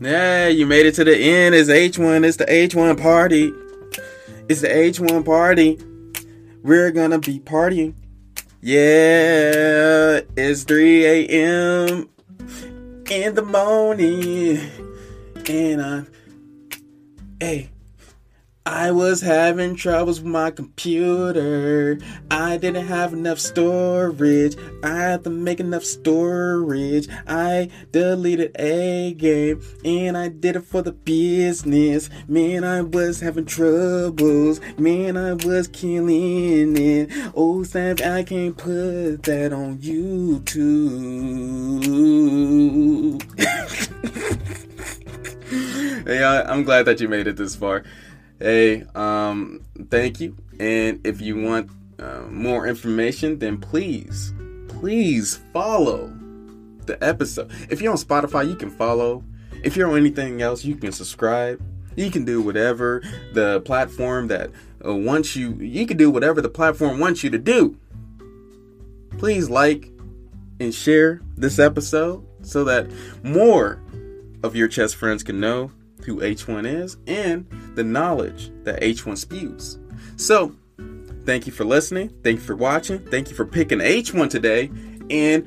Yeah, 0.00 0.48
you 0.48 0.64
made 0.64 0.86
it 0.86 0.94
to 0.94 1.04
the 1.04 1.14
end. 1.14 1.54
It's 1.54 1.68
H1. 1.68 2.24
It's 2.24 2.38
the 2.38 2.46
H1 2.46 3.00
party. 3.00 3.52
It's 4.48 4.62
the 4.62 4.68
H1 4.68 5.24
party. 5.26 5.78
We're 6.62 6.90
gonna 6.90 7.18
be 7.18 7.38
partying. 7.38 7.94
Yeah, 8.62 10.20
it's 10.36 10.64
3 10.64 11.04
a.m. 11.04 12.08
in 13.10 13.34
the 13.34 13.42
morning. 13.42 14.58
And 15.48 15.82
I'm, 15.82 16.06
hey, 17.38 17.70
I 18.66 18.90
was 18.90 19.22
having 19.22 19.74
troubles 19.74 20.20
with 20.20 20.30
my 20.30 20.50
computer. 20.50 21.98
I 22.30 22.58
didn't 22.58 22.88
have 22.88 23.14
enough 23.14 23.38
storage. 23.38 24.54
I 24.82 24.96
had 24.96 25.24
to 25.24 25.30
make 25.30 25.60
enough 25.60 25.82
storage. 25.82 27.08
I 27.26 27.70
deleted 27.90 28.54
a 28.60 29.14
game 29.14 29.62
and 29.82 30.14
I 30.14 30.28
did 30.28 30.56
it 30.56 30.66
for 30.66 30.82
the 30.82 30.92
business. 30.92 32.10
Man, 32.28 32.64
I 32.64 32.82
was 32.82 33.20
having 33.20 33.46
troubles. 33.46 34.60
Man, 34.76 35.16
I 35.16 35.32
was 35.32 35.66
killing 35.66 36.76
it. 36.76 37.10
Oh, 37.34 37.62
Sam, 37.62 37.96
I 38.04 38.22
can't 38.24 38.58
put 38.58 39.22
that 39.22 39.54
on 39.54 39.78
YouTube. 39.78 40.50
hey, 46.06 46.22
I, 46.22 46.42
I'm 46.42 46.62
glad 46.62 46.84
that 46.84 47.00
you 47.00 47.08
made 47.08 47.26
it 47.26 47.38
this 47.38 47.56
far. 47.56 47.84
Hey, 48.40 48.84
um, 48.94 49.60
thank 49.90 50.18
you. 50.18 50.34
And 50.58 51.06
if 51.06 51.20
you 51.20 51.40
want 51.42 51.70
uh, 51.98 52.22
more 52.30 52.66
information, 52.66 53.38
then 53.38 53.58
please, 53.58 54.32
please 54.68 55.40
follow 55.52 56.10
the 56.86 57.02
episode. 57.04 57.50
If 57.68 57.82
you're 57.82 57.92
on 57.92 57.98
Spotify, 57.98 58.48
you 58.48 58.56
can 58.56 58.70
follow. 58.70 59.22
If 59.62 59.76
you're 59.76 59.90
on 59.90 59.98
anything 59.98 60.40
else, 60.40 60.64
you 60.64 60.74
can 60.74 60.90
subscribe. 60.90 61.60
You 61.96 62.10
can 62.10 62.24
do 62.24 62.40
whatever 62.40 63.02
the 63.34 63.60
platform 63.60 64.28
that 64.28 64.50
uh, 64.82 64.94
wants 64.94 65.36
you. 65.36 65.54
You 65.56 65.86
can 65.86 65.98
do 65.98 66.10
whatever 66.10 66.40
the 66.40 66.48
platform 66.48 66.98
wants 66.98 67.22
you 67.22 67.28
to 67.28 67.38
do. 67.38 67.76
Please 69.18 69.50
like, 69.50 69.90
and 70.60 70.74
share 70.74 71.20
this 71.36 71.58
episode 71.58 72.24
so 72.42 72.64
that 72.64 72.90
more 73.22 73.82
of 74.42 74.56
your 74.56 74.68
chess 74.68 74.94
friends 74.94 75.22
can 75.22 75.40
know 75.40 75.70
who 76.04 76.20
H1 76.20 76.66
is 76.66 76.96
and 77.06 77.46
the 77.74 77.84
knowledge 77.84 78.50
that 78.64 78.80
H1 78.80 79.18
spews. 79.18 79.78
So, 80.16 80.54
thank 81.24 81.46
you 81.46 81.52
for 81.52 81.64
listening. 81.64 82.10
Thank 82.22 82.40
you 82.40 82.44
for 82.44 82.56
watching. 82.56 82.98
Thank 83.06 83.30
you 83.30 83.36
for 83.36 83.44
picking 83.44 83.78
H1 83.78 84.30
today. 84.30 84.70
And 85.10 85.46